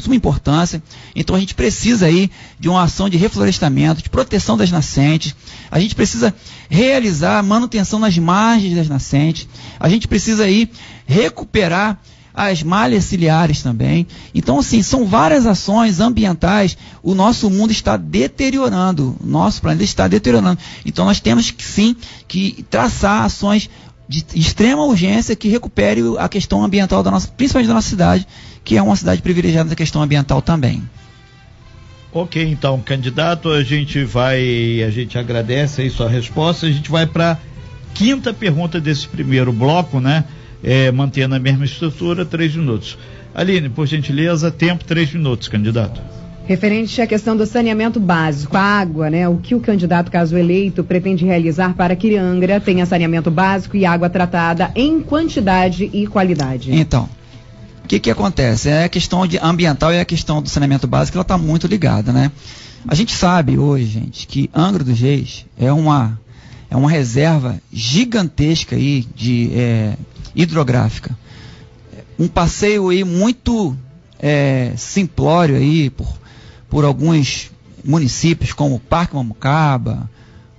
suma 0.00 0.14
importância, 0.14 0.80
então 1.12 1.34
a 1.34 1.40
gente 1.40 1.56
precisa 1.56 2.06
aí 2.06 2.30
de 2.56 2.68
uma 2.68 2.84
ação 2.84 3.08
de 3.08 3.16
reflorestamento, 3.16 4.00
de 4.00 4.10
proteção 4.10 4.56
das 4.56 4.70
nascentes, 4.70 5.34
a 5.72 5.80
gente 5.80 5.96
precisa 5.96 6.32
realizar 6.70 7.42
manutenção 7.42 7.98
nas 7.98 8.16
margens 8.16 8.76
das 8.76 8.88
nascentes, 8.88 9.48
a 9.80 9.88
gente 9.88 10.06
precisa 10.06 10.44
aí 10.44 10.70
recuperar 11.04 12.00
as 12.38 12.62
malhas 12.62 13.02
ciliares 13.02 13.64
também. 13.64 14.06
Então, 14.32 14.60
assim, 14.60 14.80
são 14.80 15.04
várias 15.04 15.44
ações 15.44 15.98
ambientais. 15.98 16.78
O 17.02 17.12
nosso 17.12 17.50
mundo 17.50 17.72
está 17.72 17.96
deteriorando, 17.96 19.16
o 19.20 19.26
nosso 19.26 19.60
planeta 19.60 19.82
está 19.82 20.06
deteriorando. 20.06 20.56
Então, 20.86 21.04
nós 21.04 21.18
temos 21.18 21.50
que 21.50 21.64
sim 21.64 21.96
que 22.28 22.64
traçar 22.70 23.24
ações 23.24 23.68
de 24.08 24.24
extrema 24.36 24.84
urgência 24.84 25.34
que 25.34 25.48
recupere 25.48 26.00
a 26.16 26.28
questão 26.28 26.64
ambiental 26.64 27.02
da 27.02 27.10
nossa, 27.10 27.26
principalmente 27.26 27.66
da 27.66 27.74
nossa 27.74 27.88
cidade, 27.88 28.24
que 28.62 28.76
é 28.76 28.82
uma 28.82 28.94
cidade 28.94 29.20
privilegiada 29.20 29.68
na 29.68 29.74
questão 29.74 30.00
ambiental 30.00 30.40
também. 30.40 30.88
Ok, 32.12 32.40
então, 32.40 32.80
candidato, 32.80 33.50
a 33.50 33.64
gente 33.64 34.04
vai, 34.04 34.80
a 34.86 34.90
gente 34.90 35.18
agradece 35.18 35.82
aí 35.82 35.90
sua 35.90 36.08
resposta. 36.08 36.66
A 36.66 36.70
gente 36.70 36.88
vai 36.88 37.04
para 37.04 37.36
quinta 37.94 38.32
pergunta 38.32 38.80
desse 38.80 39.08
primeiro 39.08 39.52
bloco, 39.52 39.98
né? 39.98 40.24
É, 40.62 40.90
mantendo 40.90 41.34
a 41.34 41.38
mesma 41.38 41.64
estrutura, 41.64 42.24
três 42.24 42.54
minutos. 42.54 42.98
Aline, 43.34 43.68
por 43.68 43.86
gentileza, 43.86 44.50
tempo, 44.50 44.84
três 44.84 45.12
minutos, 45.12 45.48
candidato. 45.48 46.00
Referente 46.46 47.02
à 47.02 47.06
questão 47.06 47.36
do 47.36 47.44
saneamento 47.44 48.00
básico, 48.00 48.56
a 48.56 48.60
água, 48.60 49.10
né? 49.10 49.28
O 49.28 49.36
que 49.36 49.54
o 49.54 49.60
candidato, 49.60 50.10
caso 50.10 50.36
eleito, 50.36 50.82
pretende 50.82 51.24
realizar 51.26 51.74
para 51.74 51.94
que 51.94 52.16
Angra 52.16 52.58
tenha 52.58 52.86
saneamento 52.86 53.30
básico 53.30 53.76
e 53.76 53.84
água 53.84 54.08
tratada 54.08 54.72
em 54.74 54.98
quantidade 55.00 55.90
e 55.92 56.06
qualidade? 56.06 56.74
Então, 56.74 57.06
o 57.84 57.88
que, 57.88 58.00
que 58.00 58.10
acontece? 58.10 58.70
É 58.70 58.84
a 58.84 58.88
questão 58.88 59.26
de 59.26 59.38
ambiental 59.38 59.92
e 59.92 60.00
a 60.00 60.06
questão 60.06 60.40
do 60.40 60.48
saneamento 60.48 60.86
básico, 60.86 61.18
ela 61.18 61.22
está 61.22 61.36
muito 61.36 61.66
ligada, 61.66 62.12
né? 62.14 62.32
A 62.86 62.94
gente 62.94 63.12
sabe 63.12 63.58
hoje, 63.58 63.84
gente, 63.84 64.26
que 64.26 64.48
Angra 64.54 64.82
dos 64.82 64.98
Reis 64.98 65.44
é 65.58 65.70
uma, 65.70 66.18
é 66.70 66.76
uma 66.76 66.90
reserva 66.90 67.60
gigantesca 67.70 68.74
aí 68.74 69.06
de 69.14 69.50
é, 69.52 69.94
hidrográfica. 70.38 71.18
Um 72.16 72.28
passeio 72.28 72.88
aí 72.88 73.02
muito 73.02 73.76
é, 74.18 74.72
simplório 74.76 75.56
aí 75.56 75.90
por, 75.90 76.16
por 76.70 76.84
alguns 76.84 77.50
municípios 77.84 78.52
como 78.52 78.78
Parque 78.78 79.14
Mamucaba, 79.14 80.08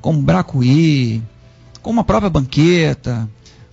como 0.01 0.21
Bracuí, 0.21 1.23
como 1.81 2.01
a 2.01 2.03
própria 2.03 2.29
Banqueta, 2.29 3.27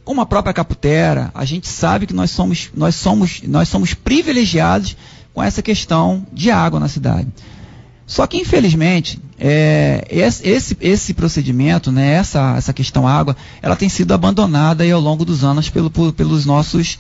como 0.05 0.21
a 0.21 0.27
própria 0.27 0.55
Caputera, 0.55 1.33
a 1.35 1.45
gente 1.45 1.67
sabe 1.69 2.07
que 2.07 2.15
nós 2.15 2.31
somos, 2.31 2.71
nós 2.73 2.95
somos, 2.95 3.43
nós 3.43 3.69
somos 3.69 3.93
privilegiados 3.93 4.97
com 5.35 5.43
essa 5.43 5.61
questão 5.61 6.25
de 6.33 6.51
água 6.51 6.79
na 6.79 6.89
cidade. 6.89 7.29
Só 8.07 8.27
que, 8.27 8.37
infelizmente, 8.37 9.21
é, 9.39 10.07
esse, 10.09 10.77
esse 10.81 11.13
procedimento, 11.13 11.91
né, 11.91 12.13
essa, 12.13 12.55
essa 12.57 12.73
questão 12.73 13.07
água, 13.07 13.37
ela 13.61 13.75
tem 13.75 13.89
sido 13.89 14.15
abandonada 14.15 14.85
aí 14.85 14.93
ao 14.93 15.01
longo 15.01 15.25
dos 15.25 15.43
anos 15.43 15.69
pelo, 15.69 15.91
pelos 15.91 16.47
nossos 16.47 16.99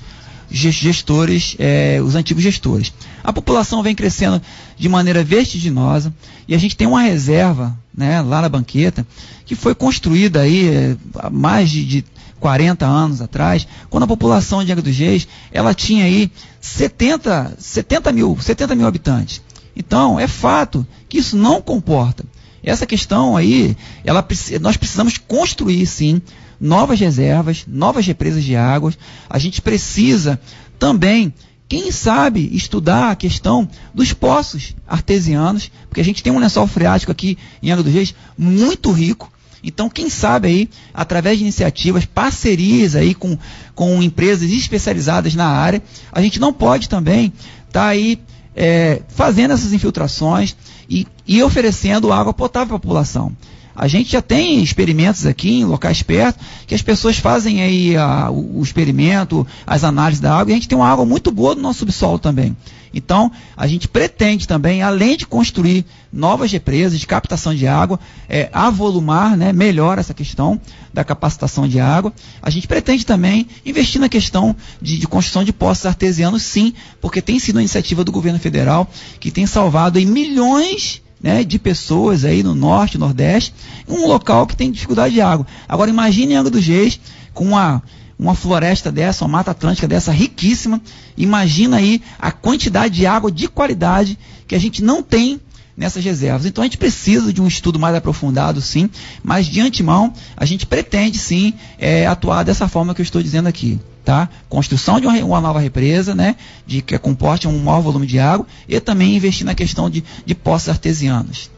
gestores, 0.51 1.57
é, 1.59 2.01
os 2.03 2.14
antigos 2.14 2.42
gestores. 2.42 2.92
A 3.23 3.33
população 3.33 3.83
vem 3.83 3.95
crescendo 3.95 4.42
de 4.77 4.88
maneira 4.88 5.23
vertiginosa 5.23 6.12
e 6.47 6.55
a 6.55 6.59
gente 6.59 6.77
tem 6.77 6.87
uma 6.87 7.03
reserva 7.03 7.77
né, 7.97 8.21
lá 8.21 8.42
na 8.42 8.49
banqueta 8.49 9.07
que 9.45 9.55
foi 9.55 9.75
construída 9.75 10.40
aí 10.40 10.69
é, 10.69 10.97
há 11.19 11.31
mais 11.31 11.71
de, 11.71 11.85
de 11.85 12.05
40 12.40 12.85
anos 12.85 13.21
atrás, 13.21 13.66
quando 13.88 14.03
a 14.03 14.09
população 14.09 14.62
de 14.62 14.71
Angra 14.71 14.83
dos 14.83 14.97
Reis, 14.97 15.27
ela 15.51 15.73
tinha 15.73 16.05
aí 16.05 16.31
70, 16.61 17.57
70, 17.59 18.12
mil, 18.12 18.37
70 18.40 18.75
mil 18.75 18.87
habitantes. 18.87 19.40
Então, 19.77 20.19
é 20.19 20.27
fato 20.27 20.87
que 21.09 21.19
isso 21.19 21.37
não 21.37 21.61
comporta. 21.61 22.25
Essa 22.62 22.87
questão 22.87 23.37
aí, 23.37 23.77
ela, 24.05 24.27
nós 24.61 24.77
precisamos 24.77 25.19
construir, 25.19 25.87
sim, 25.87 26.21
novas 26.61 26.99
reservas, 26.99 27.65
novas 27.69 28.07
represas 28.07 28.43
de 28.43 28.57
águas. 28.57 28.99
A 29.29 29.39
gente 29.39 29.61
precisa 29.61 30.41
também, 30.79 31.33
quem 31.69 31.93
sabe, 31.93 32.51
estudar 32.53 33.11
a 33.11 33.17
questão 33.17 33.69
dos 33.95 34.12
poços 34.12 34.75
artesianos, 34.89 35.71
porque 35.89 36.01
a 36.01 36.05
gente 36.05 36.23
tem 36.23 36.33
um 36.33 36.39
lençol 36.39 36.67
freático 36.67 37.12
aqui 37.12 37.39
em 37.62 37.71
Angra 37.71 37.85
dos 37.85 37.93
Reis 37.93 38.15
muito 38.37 38.91
rico, 38.91 39.31
então, 39.67 39.91
quem 39.91 40.09
sabe 40.09 40.47
aí, 40.47 40.71
através 40.95 41.39
de 41.39 41.43
iniciativas, 41.43 42.05
parcerias 42.05 42.95
aí 42.95 43.12
com, 43.15 43.37
com 43.75 44.01
empresas 44.01 44.49
especializadas 44.49 45.35
na 45.35 45.47
área, 45.47 45.83
a 46.12 46.21
gente 46.21 46.39
não 46.39 46.53
pode 46.53 46.89
também 46.89 47.33
estar 47.67 47.81
tá 47.81 47.87
aí 47.87 48.21
é, 48.57 49.03
fazendo 49.09 49.53
essas 49.53 49.75
infiltrações 49.75 50.57
e, 50.88 51.07
e 51.27 51.42
oferecendo 51.42 52.12
água 52.12 52.33
potável 52.33 52.75
a 52.75 52.81
população. 52.81 53.37
A 53.77 53.87
gente 53.87 54.11
já 54.11 54.23
tem 54.23 54.62
experimentos 54.62 55.27
aqui 55.27 55.61
em 55.61 55.65
locais 55.65 56.03
perto 56.03 56.43
que 56.67 56.75
as 56.75 56.81
pessoas 56.81 57.19
fazem 57.19 57.61
aí 57.61 57.97
a, 57.97 58.31
o, 58.31 58.61
o, 58.61 58.62
experimento, 58.62 59.47
as 59.67 59.85
análises 59.85 60.21
da 60.21 60.35
água 60.35 60.51
e 60.51 60.55
a 60.55 60.57
gente 60.57 60.69
tem 60.69 60.79
uma 60.79 60.89
água 60.89 61.05
muito 61.05 61.31
boa 61.31 61.55
no 61.55 61.61
nosso 61.61 61.81
subsolo 61.81 62.19
também. 62.19 62.57
Então, 62.95 63.31
a 63.55 63.67
gente 63.67 63.87
pretende 63.87 64.49
também, 64.49 64.81
além 64.81 65.19
de 65.19 65.27
construir 65.27 65.85
novas 66.11 66.51
represas 66.51 66.99
de 66.99 67.07
captação 67.07 67.55
de 67.55 67.67
água, 67.67 68.01
é, 68.27 68.49
avolumar 68.51 69.37
né, 69.37 69.53
melhor 69.53 69.99
essa 69.99 70.15
questão 70.15 70.59
da 70.95 71.05
capacitação 71.05 71.69
de 71.69 71.79
água. 71.79 72.15
A 72.41 72.49
gente 72.49 72.67
pretende 72.67 73.05
também 73.05 73.47
investir 73.67 74.01
na 74.01 74.09
questão 74.09 74.57
de, 74.81 74.97
de 74.97 75.07
construção 75.07 75.45
de 75.45 75.53
poços 75.53 75.85
artesianos, 75.85 76.43
sim, 76.43 76.73
porque 76.99 77.21
tem 77.21 77.39
sido 77.39 77.57
uma 77.57 77.62
iniciativa 77.62 78.03
do 78.03 78.11
governo 78.11 78.39
federal 78.39 78.89
que 79.21 79.31
tem 79.31 79.47
salvado 79.47 79.99
aí 79.99 80.07
milhões 80.07 81.03
né, 81.27 81.43
de 81.43 81.59
pessoas 81.59 82.25
aí 82.25 82.41
no 82.41 82.55
norte, 82.55 82.97
nordeste, 82.97 83.53
um 83.89 84.07
local 84.07 84.47
que 84.47 84.57
tem 84.57 84.71
dificuldade 84.71 85.12
de 85.12 85.21
água. 85.21 85.45
Agora 85.69 85.91
imagine 85.91 86.37
Angra 86.37 86.53
dos 86.53 86.65
Reis 86.65 87.01
com 87.35 87.47
uma, 87.47 87.83
uma 88.17 88.37
floresta 88.37 88.93
dessa, 88.93 89.25
uma 89.25 89.39
mata 89.39 89.51
atlântica 89.51 89.89
dessa 89.89 90.12
riquíssima. 90.12 90.81
Imagina 91.17 91.79
aí 91.79 92.01
a 92.17 92.31
quantidade 92.31 92.95
de 92.95 93.07
água 93.07 93.29
de 93.29 93.49
qualidade 93.49 94.17
que 94.47 94.55
a 94.55 94.59
gente 94.61 94.85
não 94.85 95.03
tem 95.03 95.41
nessas 95.77 96.05
reservas. 96.05 96.47
Então 96.47 96.62
a 96.62 96.67
gente 96.67 96.79
precisa 96.79 97.33
de 97.33 97.43
um 97.43 97.49
estudo 97.49 97.77
mais 97.77 97.97
aprofundado, 97.97 98.62
sim, 98.62 98.89
mas 99.21 99.47
de 99.47 99.61
antemão 99.61 100.12
a 100.37 100.45
gente 100.45 100.65
pretende 100.65 101.19
sim 101.19 101.55
é, 101.77 102.07
atuar 102.07 102.45
dessa 102.45 102.69
forma 102.69 102.95
que 102.95 103.01
eu 103.01 103.05
estou 103.05 103.21
dizendo 103.21 103.49
aqui. 103.49 103.81
Tá? 104.07 104.29
Construção 104.49 105.01
de 105.01 105.07
uma, 105.09 105.19
uma, 105.25 105.40
nova 105.40 105.59
represa, 105.59 106.14
né? 106.14 106.37
De 106.64 106.81
que 106.81 106.97
comporte 106.97 107.49
um 107.49 107.59
maior 107.59 107.81
volume 107.81 108.07
de 108.07 108.21
água 108.21 108.47
e 108.69 108.79
também 108.79 109.16
investir 109.16 109.45
na 109.45 109.53
questão 109.53 109.90
de, 109.90 110.05
de 110.25 110.33
poços 110.33 110.69
artesianos. 110.69 111.51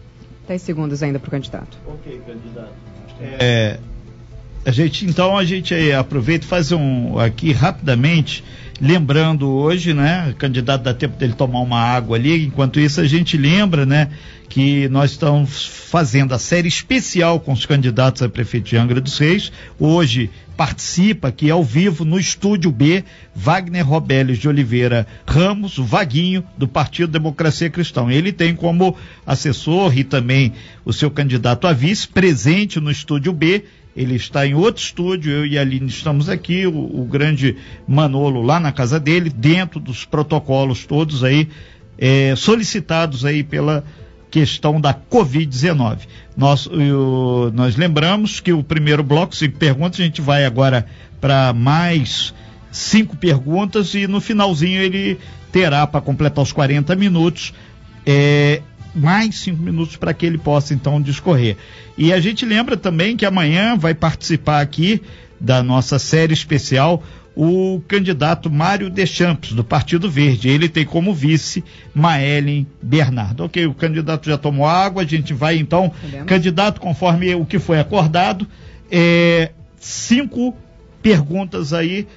10 0.49 0.63
segundos 0.63 1.03
ainda 1.03 1.19
para 1.19 1.29
o 1.29 1.31
candidato. 1.31 1.77
Ok, 1.87 2.23
candidato. 2.27 2.73
É, 3.21 3.79
a 4.65 4.71
gente, 4.71 5.05
então 5.05 5.37
a 5.37 5.45
gente 5.45 5.75
aproveita 5.93 6.47
e 6.47 6.49
faz 6.49 6.73
um 6.73 7.19
aqui 7.19 7.53
rapidamente 7.53 8.43
Lembrando 8.81 9.49
hoje, 9.49 9.93
né, 9.93 10.33
candidato 10.39 10.83
dá 10.83 10.95
tempo 10.95 11.17
dele 11.17 11.33
tomar 11.33 11.61
uma 11.61 11.81
água 11.81 12.17
ali, 12.17 12.47
enquanto 12.47 12.79
isso 12.79 13.01
a 13.01 13.07
gente 13.07 13.37
lembra, 13.37 13.85
né, 13.85 14.09
que 14.49 14.89
nós 14.89 15.11
estamos 15.11 15.67
fazendo 15.67 16.33
a 16.33 16.39
série 16.39 16.69
especial 16.69 17.41
com 17.41 17.53
os 17.53 17.67
candidatos 17.67 18.23
a 18.23 18.29
prefeito 18.29 18.69
de 18.69 18.77
Angra 18.77 19.01
dos 19.01 19.19
Reis. 19.19 19.51
Hoje 19.81 20.31
participa 20.57 21.29
aqui 21.29 21.51
ao 21.51 21.63
vivo 21.63 22.05
no 22.05 22.19
estúdio 22.19 22.71
B, 22.71 23.05
Wagner 23.35 23.87
Robeles 23.87 24.39
de 24.39 24.49
Oliveira 24.49 25.07
Ramos, 25.27 25.79
o 25.79 25.85
Vaguinho 25.85 26.45
do 26.57 26.67
Partido 26.67 27.11
Democracia 27.11 27.71
Cristã. 27.71 28.09
Ele 28.11 28.33
tem 28.33 28.55
como 28.55 28.97
assessor 29.27 29.97
e 29.97 30.05
também 30.05 30.53
o 30.85 30.93
seu 30.93 31.11
candidato 31.11 31.67
a 31.67 31.73
vice 31.73 32.07
presente 32.07 32.81
no 32.81 32.91
estúdio 32.91 33.33
B 33.33 33.65
ele 33.99 34.15
está 34.15 34.47
em 34.47 34.55
outro 34.55 34.81
estúdio, 34.81 35.33
eu 35.33 35.45
e 35.45 35.59
a 35.59 35.61
Aline 35.61 35.89
estamos 35.89 36.29
aqui, 36.29 36.65
o, 36.69 37.01
o 37.01 37.05
grande 37.05 37.57
Manolo 37.87 38.41
lá 38.43 38.61
na 38.61 38.71
casa 38.71 39.01
dele, 39.01 39.29
dentro 39.29 39.81
dos 39.81 40.05
protocolos 40.05 40.87
todos 40.87 41.25
aí, 41.25 41.49
é, 41.99 42.33
solicitados 42.37 43.25
aí 43.25 43.43
pela 43.43 43.85
questão 44.31 44.81
da 44.81 44.95
Covid-19. 44.95 45.99
Nós, 46.37 46.71
nós 47.53 47.75
lembramos 47.75 48.39
que 48.39 48.53
o 48.53 48.63
primeiro 48.63 49.03
bloco, 49.03 49.35
cinco 49.35 49.59
perguntas, 49.59 49.99
a 49.99 50.05
gente 50.05 50.21
vai 50.21 50.45
agora 50.45 50.87
para 51.21 51.53
mais 51.53 52.33
cinco 52.71 53.17
perguntas 53.17 53.95
e 53.95 54.07
no 54.07 54.21
finalzinho 54.21 54.81
ele 54.81 55.19
terá 55.51 55.85
para 55.89 56.01
completar 56.01 56.45
os 56.45 56.53
40 56.53 56.95
minutos 56.95 57.53
é, 58.07 58.63
mais 58.99 59.39
cinco 59.39 59.63
minutos 59.63 59.97
para 59.97 60.13
que 60.13 60.27
ele 60.27 60.39
possa 60.39 60.75
então 60.75 61.01
discorrer. 61.01 61.57
E 61.97 62.13
a 62.13 62.21
gente 62.21 62.45
lembra 62.45 62.77
também 62.77 63.17
que 63.17 63.25
amanhã 63.25 63.77
vai 63.77 63.95
participar 63.95 64.61
aqui 64.61 65.01
da 65.41 65.63
nossa 65.63 65.99
série 65.99 66.33
especial 66.33 67.03
o 67.41 67.81
candidato 67.87 68.51
Mário 68.51 68.91
Deschamps, 68.91 69.53
do 69.53 69.63
Partido 69.63 70.11
Verde. 70.11 70.49
Ele 70.49 70.69
tem 70.69 70.85
como 70.85 71.15
vice 71.15 71.63
Maelen 71.95 72.67
Bernardo. 72.83 73.45
Ok, 73.45 73.65
o 73.65 73.75
candidato 73.75 74.29
já 74.29 74.37
tomou 74.37 74.67
água, 74.67 75.03
a 75.03 75.07
gente 75.07 75.33
vai 75.33 75.57
então, 75.57 75.89
Podemos? 75.89 76.27
candidato, 76.27 76.81
conforme 76.81 77.33
o 77.37 77.47
que 77.47 77.61
foi 77.61 77.79
acordado, 77.79 78.45
é, 78.91 79.53
cinco 79.79 80.53
perguntas 81.01 81.73
aí 81.73 82.09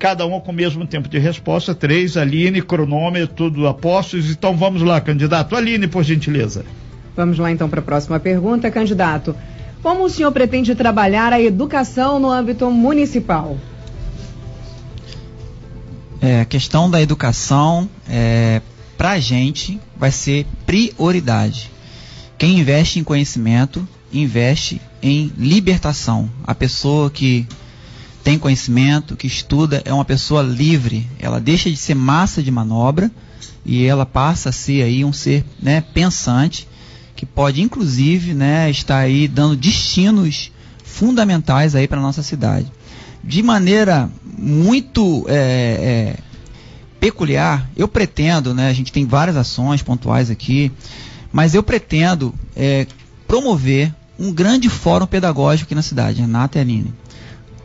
cada 0.00 0.26
um 0.26 0.40
com 0.40 0.50
o 0.50 0.54
mesmo 0.54 0.86
tempo 0.86 1.10
de 1.10 1.18
resposta, 1.18 1.74
três, 1.74 2.16
Aline, 2.16 2.62
cronômetro, 2.62 3.34
tudo 3.36 3.68
apostos. 3.68 4.30
Então 4.30 4.56
vamos 4.56 4.80
lá, 4.80 4.98
candidato. 4.98 5.54
Aline, 5.54 5.86
por 5.86 6.02
gentileza. 6.02 6.64
Vamos 7.14 7.38
lá 7.38 7.52
então 7.52 7.68
para 7.68 7.80
a 7.80 7.82
próxima 7.82 8.18
pergunta, 8.18 8.70
candidato. 8.70 9.36
Como 9.82 10.04
o 10.04 10.08
senhor 10.08 10.32
pretende 10.32 10.74
trabalhar 10.74 11.34
a 11.34 11.40
educação 11.40 12.18
no 12.18 12.30
âmbito 12.30 12.70
municipal? 12.70 13.58
É, 16.22 16.40
a 16.40 16.44
questão 16.46 16.90
da 16.90 17.00
educação, 17.00 17.88
é, 18.08 18.62
para 18.96 19.12
a 19.12 19.20
gente, 19.20 19.78
vai 19.98 20.10
ser 20.10 20.46
prioridade. 20.64 21.70
Quem 22.38 22.58
investe 22.58 22.98
em 22.98 23.04
conhecimento, 23.04 23.86
investe 24.10 24.80
em 25.02 25.30
libertação. 25.36 26.30
A 26.46 26.54
pessoa 26.54 27.10
que 27.10 27.46
tem 28.22 28.38
conhecimento, 28.38 29.16
que 29.16 29.26
estuda, 29.26 29.82
é 29.84 29.92
uma 29.92 30.04
pessoa 30.04 30.42
livre. 30.42 31.08
Ela 31.18 31.40
deixa 31.40 31.70
de 31.70 31.76
ser 31.76 31.94
massa 31.94 32.42
de 32.42 32.50
manobra 32.50 33.10
e 33.64 33.84
ela 33.84 34.04
passa 34.04 34.50
a 34.50 34.52
ser 34.52 34.82
aí 34.82 35.04
um 35.04 35.12
ser 35.12 35.44
né, 35.60 35.80
pensante 35.80 36.68
que 37.16 37.26
pode 37.26 37.60
inclusive 37.60 38.32
né, 38.32 38.70
estar 38.70 38.98
aí 38.98 39.28
dando 39.28 39.54
destinos 39.56 40.50
fundamentais 40.82 41.74
aí 41.74 41.86
para 41.86 42.00
nossa 42.00 42.22
cidade. 42.22 42.70
De 43.22 43.42
maneira 43.42 44.10
muito 44.24 45.26
é, 45.28 45.34
é, 45.34 46.16
peculiar, 46.98 47.68
eu 47.76 47.86
pretendo, 47.86 48.54
né, 48.54 48.68
a 48.68 48.72
gente 48.72 48.90
tem 48.90 49.06
várias 49.06 49.36
ações 49.36 49.82
pontuais 49.82 50.30
aqui, 50.30 50.72
mas 51.30 51.54
eu 51.54 51.62
pretendo 51.62 52.34
é, 52.56 52.86
promover 53.26 53.94
um 54.18 54.32
grande 54.32 54.68
fórum 54.68 55.06
pedagógico 55.06 55.66
aqui 55.66 55.74
na 55.74 55.82
cidade, 55.82 56.20
Renata 56.20 56.58
e 56.58 56.60
Aline. 56.60 56.94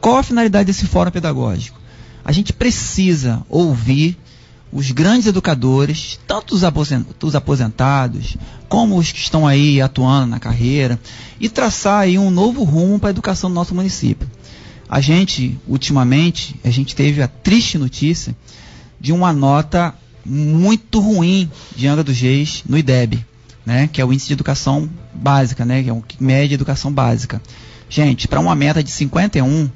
Qual 0.05 0.17
a 0.17 0.23
finalidade 0.23 0.67
desse 0.67 0.85
fórum 0.85 1.09
pedagógico? 1.09 1.79
A 2.23 2.31
gente 2.31 2.53
precisa 2.53 3.43
ouvir 3.49 4.15
os 4.71 4.91
grandes 4.91 5.25
educadores, 5.25 6.19
tanto 6.27 6.53
os 6.53 7.33
aposentados, 7.33 8.37
como 8.69 8.99
os 8.99 9.11
que 9.11 9.17
estão 9.17 9.47
aí 9.47 9.81
atuando 9.81 10.27
na 10.27 10.39
carreira, 10.39 10.99
e 11.39 11.49
traçar 11.49 12.01
aí 12.01 12.19
um 12.19 12.29
novo 12.29 12.63
rumo 12.63 12.99
para 12.99 13.09
a 13.09 13.13
educação 13.13 13.49
do 13.49 13.55
nosso 13.55 13.73
município. 13.73 14.29
A 14.87 15.01
gente, 15.01 15.57
ultimamente, 15.67 16.55
a 16.63 16.69
gente 16.69 16.95
teve 16.95 17.23
a 17.23 17.27
triste 17.27 17.79
notícia 17.79 18.35
de 19.01 19.11
uma 19.11 19.33
nota 19.33 19.91
muito 20.23 20.99
ruim 20.99 21.49
de 21.75 21.87
Angra 21.87 22.03
dos 22.03 22.19
Reis 22.19 22.63
no 22.69 22.77
IDEB, 22.77 23.25
né, 23.65 23.89
que 23.91 23.99
é 23.99 24.05
o 24.05 24.13
Índice 24.13 24.27
de 24.27 24.33
Educação 24.33 24.87
Básica, 25.11 25.65
né, 25.65 25.81
que 25.81 25.89
é 25.89 25.93
um 25.93 26.03
média 26.19 26.49
de 26.49 26.53
educação 26.53 26.93
básica. 26.93 27.41
Gente, 27.89 28.27
para 28.27 28.39
uma 28.39 28.53
meta 28.53 28.83
de 28.83 28.91
51, 28.91 29.69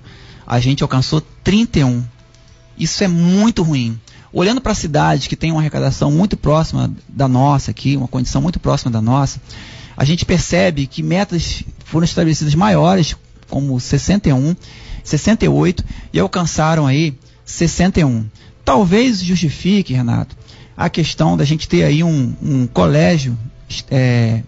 a 0.49 0.59
gente 0.59 0.81
alcançou 0.81 1.21
31. 1.43 2.03
Isso 2.75 3.03
é 3.03 3.07
muito 3.07 3.61
ruim. 3.61 3.99
Olhando 4.33 4.59
para 4.59 4.73
cidades 4.73 5.27
que 5.27 5.35
têm 5.35 5.51
uma 5.51 5.61
arrecadação 5.61 6.11
muito 6.11 6.35
próxima 6.35 6.91
da 7.07 7.27
nossa 7.27 7.69
aqui, 7.69 7.95
uma 7.95 8.07
condição 8.07 8.41
muito 8.41 8.59
próxima 8.59 8.91
da 8.91 8.99
nossa, 9.01 9.39
a 9.95 10.03
gente 10.03 10.25
percebe 10.25 10.87
que 10.87 11.03
metas 11.03 11.63
foram 11.85 12.03
estabelecidas 12.03 12.55
maiores, 12.55 13.15
como 13.47 13.79
61, 13.79 14.55
68, 15.03 15.83
e 16.13 16.19
alcançaram 16.19 16.87
aí 16.87 17.15
61. 17.45 18.25
Talvez 18.65 19.19
justifique, 19.19 19.93
Renato, 19.93 20.35
a 20.75 20.89
questão 20.89 21.37
da 21.37 21.45
gente 21.45 21.67
ter 21.67 21.83
aí 21.83 22.03
um, 22.03 22.33
um 22.41 22.67
colégio 22.67 23.37
é, 23.91 24.41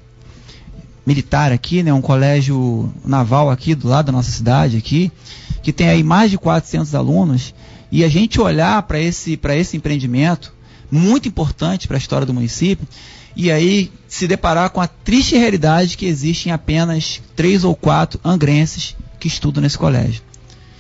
militar 1.05 1.51
aqui, 1.51 1.81
né, 1.83 1.91
um 1.93 2.01
colégio 2.01 2.93
naval 3.03 3.49
aqui 3.49 3.73
do 3.73 3.87
lado 3.87 4.07
da 4.07 4.11
nossa 4.11 4.31
cidade 4.31 4.77
aqui, 4.77 5.11
que 5.63 5.73
tem 5.73 5.89
aí 5.89 6.03
mais 6.03 6.29
de 6.31 6.37
400 6.37 6.93
alunos 6.95 7.53
e 7.91 8.03
a 8.03 8.09
gente 8.09 8.39
olhar 8.39 8.81
para 8.83 8.99
esse, 8.99 9.39
esse 9.55 9.77
empreendimento, 9.77 10.53
muito 10.89 11.27
importante 11.27 11.87
para 11.87 11.97
a 11.97 11.99
história 11.99 12.25
do 12.25 12.33
município, 12.33 12.87
e 13.35 13.51
aí 13.51 13.91
se 14.07 14.27
deparar 14.27 14.69
com 14.69 14.81
a 14.81 14.87
triste 14.87 15.37
realidade 15.37 15.97
que 15.97 16.05
existem 16.05 16.51
apenas 16.51 17.21
três 17.35 17.63
ou 17.63 17.75
quatro 17.75 18.19
angrenses 18.23 18.95
que 19.19 19.27
estudam 19.27 19.61
nesse 19.61 19.77
colégio. 19.77 20.21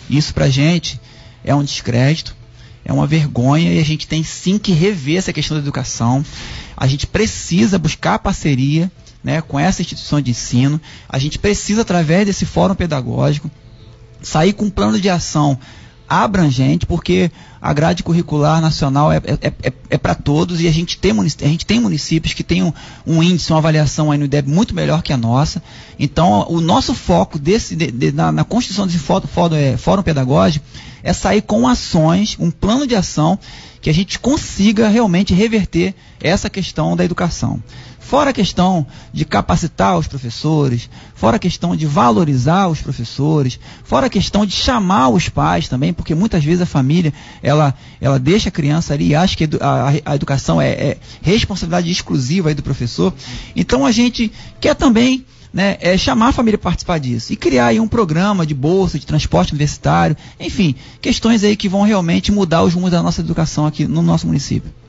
Isso 0.09 0.33
para 0.33 0.45
a 0.45 0.49
gente 0.49 0.99
é 1.43 1.55
um 1.55 1.63
descrédito, 1.63 2.35
é 2.83 2.91
uma 2.91 3.07
vergonha 3.07 3.73
e 3.73 3.79
a 3.79 3.85
gente 3.85 4.07
tem 4.07 4.23
sim 4.23 4.57
que 4.57 4.71
rever 4.71 5.17
essa 5.17 5.33
questão 5.33 5.55
da 5.55 5.63
educação. 5.63 6.25
A 6.75 6.87
gente 6.87 7.07
precisa 7.07 7.77
buscar 7.79 8.19
parceria 8.19 8.91
né, 9.23 9.41
com 9.41 9.59
essa 9.59 9.81
instituição 9.81 10.21
de 10.21 10.31
ensino. 10.31 10.79
A 11.07 11.19
gente 11.19 11.39
precisa, 11.39 11.81
através 11.81 12.25
desse 12.25 12.45
fórum 12.45 12.75
pedagógico, 12.75 13.49
sair 14.21 14.53
com 14.53 14.65
um 14.65 14.69
plano 14.69 14.99
de 14.99 15.09
ação 15.09 15.57
abrangente, 16.07 16.85
porque 16.85 17.31
a 17.61 17.71
grade 17.71 18.03
curricular 18.03 18.59
nacional 18.59 19.13
é, 19.13 19.17
é, 19.17 19.53
é, 19.63 19.73
é 19.91 19.97
para 19.97 20.13
todos 20.13 20.59
e 20.59 20.67
a 20.67 20.71
gente 20.71 20.97
tem, 20.97 21.11
a 21.17 21.47
gente 21.47 21.65
tem 21.65 21.79
municípios 21.79 22.33
que 22.33 22.43
têm 22.43 22.63
um, 22.63 22.73
um, 23.07 23.23
índice, 23.23 23.53
uma 23.53 23.59
avaliação 23.59 24.11
aí 24.11 24.17
no 24.17 24.25
IDEB 24.25 24.49
muito 24.49 24.75
melhor 24.75 25.01
que 25.01 25.13
a 25.13 25.17
nossa. 25.17 25.63
Então, 25.97 26.45
o 26.49 26.59
nosso 26.59 26.93
foco 26.93 27.39
desse, 27.39 27.77
de, 27.77 27.89
de, 27.89 28.11
na, 28.11 28.29
na, 28.29 28.43
constituição 28.43 28.85
desse 28.85 28.99
fórum, 28.99 29.25
fórum, 29.25 29.55
é, 29.55 29.77
fórum 29.77 30.03
pedagógico 30.03 30.65
é 31.01 31.13
sair 31.13 31.41
com 31.41 31.65
ações, 31.65 32.35
um 32.37 32.51
plano 32.51 32.85
de 32.85 32.95
ação 32.95 33.39
que 33.79 33.89
a 33.89 33.93
gente 33.93 34.19
consiga 34.19 34.89
realmente 34.89 35.33
reverter 35.33 35.95
essa 36.19 36.49
questão 36.49 36.95
da 36.95 37.05
educação. 37.05 37.61
Fora 38.11 38.31
a 38.31 38.33
questão 38.33 38.85
de 39.13 39.23
capacitar 39.23 39.97
os 39.97 40.05
professores, 40.05 40.89
fora 41.15 41.37
a 41.37 41.39
questão 41.39 41.77
de 41.77 41.85
valorizar 41.85 42.67
os 42.67 42.81
professores, 42.81 43.57
fora 43.85 44.07
a 44.07 44.09
questão 44.09 44.45
de 44.45 44.51
chamar 44.51 45.07
os 45.07 45.29
pais 45.29 45.69
também, 45.69 45.93
porque 45.93 46.13
muitas 46.13 46.43
vezes 46.43 46.61
a 46.61 46.65
família 46.65 47.13
ela, 47.41 47.73
ela 48.01 48.19
deixa 48.19 48.49
a 48.49 48.51
criança 48.51 48.93
ali 48.93 49.07
e 49.07 49.15
acha 49.15 49.37
que 49.37 49.47
a, 49.61 49.93
a 50.03 50.13
educação 50.13 50.61
é, 50.61 50.71
é 50.71 50.97
responsabilidade 51.21 51.89
exclusiva 51.89 52.53
do 52.53 52.61
professor. 52.61 53.13
Então 53.55 53.85
a 53.85 53.91
gente 53.93 54.29
quer 54.59 54.75
também 54.75 55.25
né, 55.53 55.77
é 55.79 55.97
chamar 55.97 56.27
a 56.27 56.33
família 56.33 56.57
a 56.57 56.59
participar 56.59 56.99
disso 56.99 57.31
e 57.31 57.37
criar 57.37 57.67
aí 57.67 57.79
um 57.79 57.87
programa 57.87 58.45
de 58.45 58.53
bolsa, 58.53 58.99
de 58.99 59.05
transporte 59.05 59.53
universitário, 59.53 60.17
enfim, 60.37 60.75
questões 61.01 61.45
aí 61.45 61.55
que 61.55 61.69
vão 61.69 61.83
realmente 61.83 62.29
mudar 62.29 62.61
os 62.61 62.73
rumos 62.73 62.91
da 62.91 63.01
nossa 63.01 63.21
educação 63.21 63.65
aqui 63.65 63.87
no 63.87 64.01
nosso 64.01 64.27
município. 64.27 64.80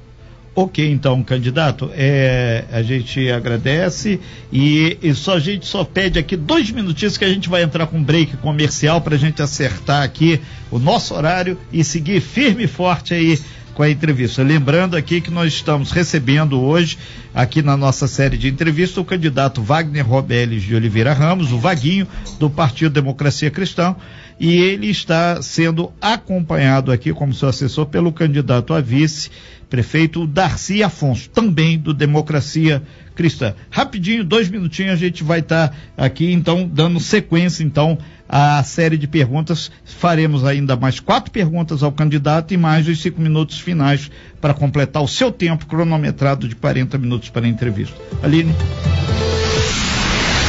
Ok, 0.54 0.86
então, 0.86 1.22
candidato, 1.22 1.90
é, 1.94 2.66
a 2.70 2.82
gente 2.82 3.30
agradece 3.30 4.20
e, 4.52 4.98
e, 5.02 5.14
só 5.14 5.36
a 5.36 5.40
gente 5.40 5.64
só 5.64 5.82
pede 5.82 6.18
aqui 6.18 6.36
dois 6.36 6.70
minutinhos 6.70 7.16
que 7.16 7.24
a 7.24 7.28
gente 7.28 7.48
vai 7.48 7.62
entrar 7.62 7.86
com 7.86 7.96
um 7.96 8.04
break 8.04 8.36
comercial 8.36 9.00
para 9.00 9.14
a 9.14 9.18
gente 9.18 9.40
acertar 9.40 10.02
aqui 10.02 10.38
o 10.70 10.78
nosso 10.78 11.14
horário 11.14 11.58
e 11.72 11.82
seguir 11.82 12.20
firme 12.20 12.64
e 12.64 12.66
forte 12.66 13.14
aí 13.14 13.38
com 13.72 13.82
a 13.82 13.88
entrevista. 13.88 14.42
Lembrando 14.42 14.94
aqui 14.94 15.22
que 15.22 15.30
nós 15.30 15.54
estamos 15.54 15.90
recebendo 15.90 16.60
hoje, 16.60 16.98
aqui 17.34 17.62
na 17.62 17.74
nossa 17.74 18.06
série 18.06 18.36
de 18.36 18.48
entrevistas, 18.48 18.98
o 18.98 19.04
candidato 19.04 19.62
Wagner 19.62 20.06
Robeles 20.06 20.62
de 20.62 20.74
Oliveira 20.74 21.14
Ramos, 21.14 21.50
o 21.50 21.58
Vaguinho, 21.58 22.06
do 22.38 22.50
Partido 22.50 22.92
Democracia 22.92 23.50
Cristã, 23.50 23.96
e 24.38 24.56
ele 24.56 24.88
está 24.88 25.40
sendo 25.40 25.92
acompanhado 26.00 26.92
aqui 26.92 27.12
como 27.12 27.32
seu 27.32 27.48
assessor 27.48 27.86
pelo 27.86 28.12
candidato 28.12 28.74
a 28.74 28.80
vice, 28.80 29.30
prefeito 29.72 30.26
Darcy 30.26 30.82
Afonso, 30.82 31.30
também 31.30 31.78
do 31.78 31.94
Democracia 31.94 32.82
Cristã. 33.14 33.54
Rapidinho, 33.70 34.22
dois 34.22 34.50
minutinhos, 34.50 34.92
a 34.92 34.96
gente 34.96 35.24
vai 35.24 35.38
estar 35.38 35.68
tá 35.68 35.74
aqui, 35.96 36.30
então, 36.30 36.68
dando 36.70 37.00
sequência, 37.00 37.64
então, 37.64 37.96
à 38.28 38.62
série 38.62 38.98
de 38.98 39.06
perguntas. 39.06 39.72
Faremos 39.82 40.44
ainda 40.44 40.76
mais 40.76 41.00
quatro 41.00 41.30
perguntas 41.30 41.82
ao 41.82 41.90
candidato 41.90 42.52
e 42.52 42.58
mais 42.58 42.86
os 42.86 43.00
cinco 43.00 43.18
minutos 43.18 43.60
finais 43.60 44.10
para 44.42 44.52
completar 44.52 45.02
o 45.02 45.08
seu 45.08 45.32
tempo 45.32 45.64
cronometrado 45.64 46.46
de 46.46 46.54
40 46.54 46.98
minutos 46.98 47.30
para 47.30 47.46
a 47.46 47.48
entrevista. 47.48 47.96
Aline. 48.22 48.54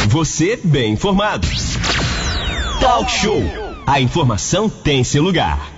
Você 0.10 0.60
bem 0.66 0.92
informado. 0.92 1.48
Talk 2.82 3.10
Show. 3.10 3.42
A 3.88 4.02
informação 4.02 4.68
tem 4.68 5.02
seu 5.02 5.24
lugar. 5.24 5.73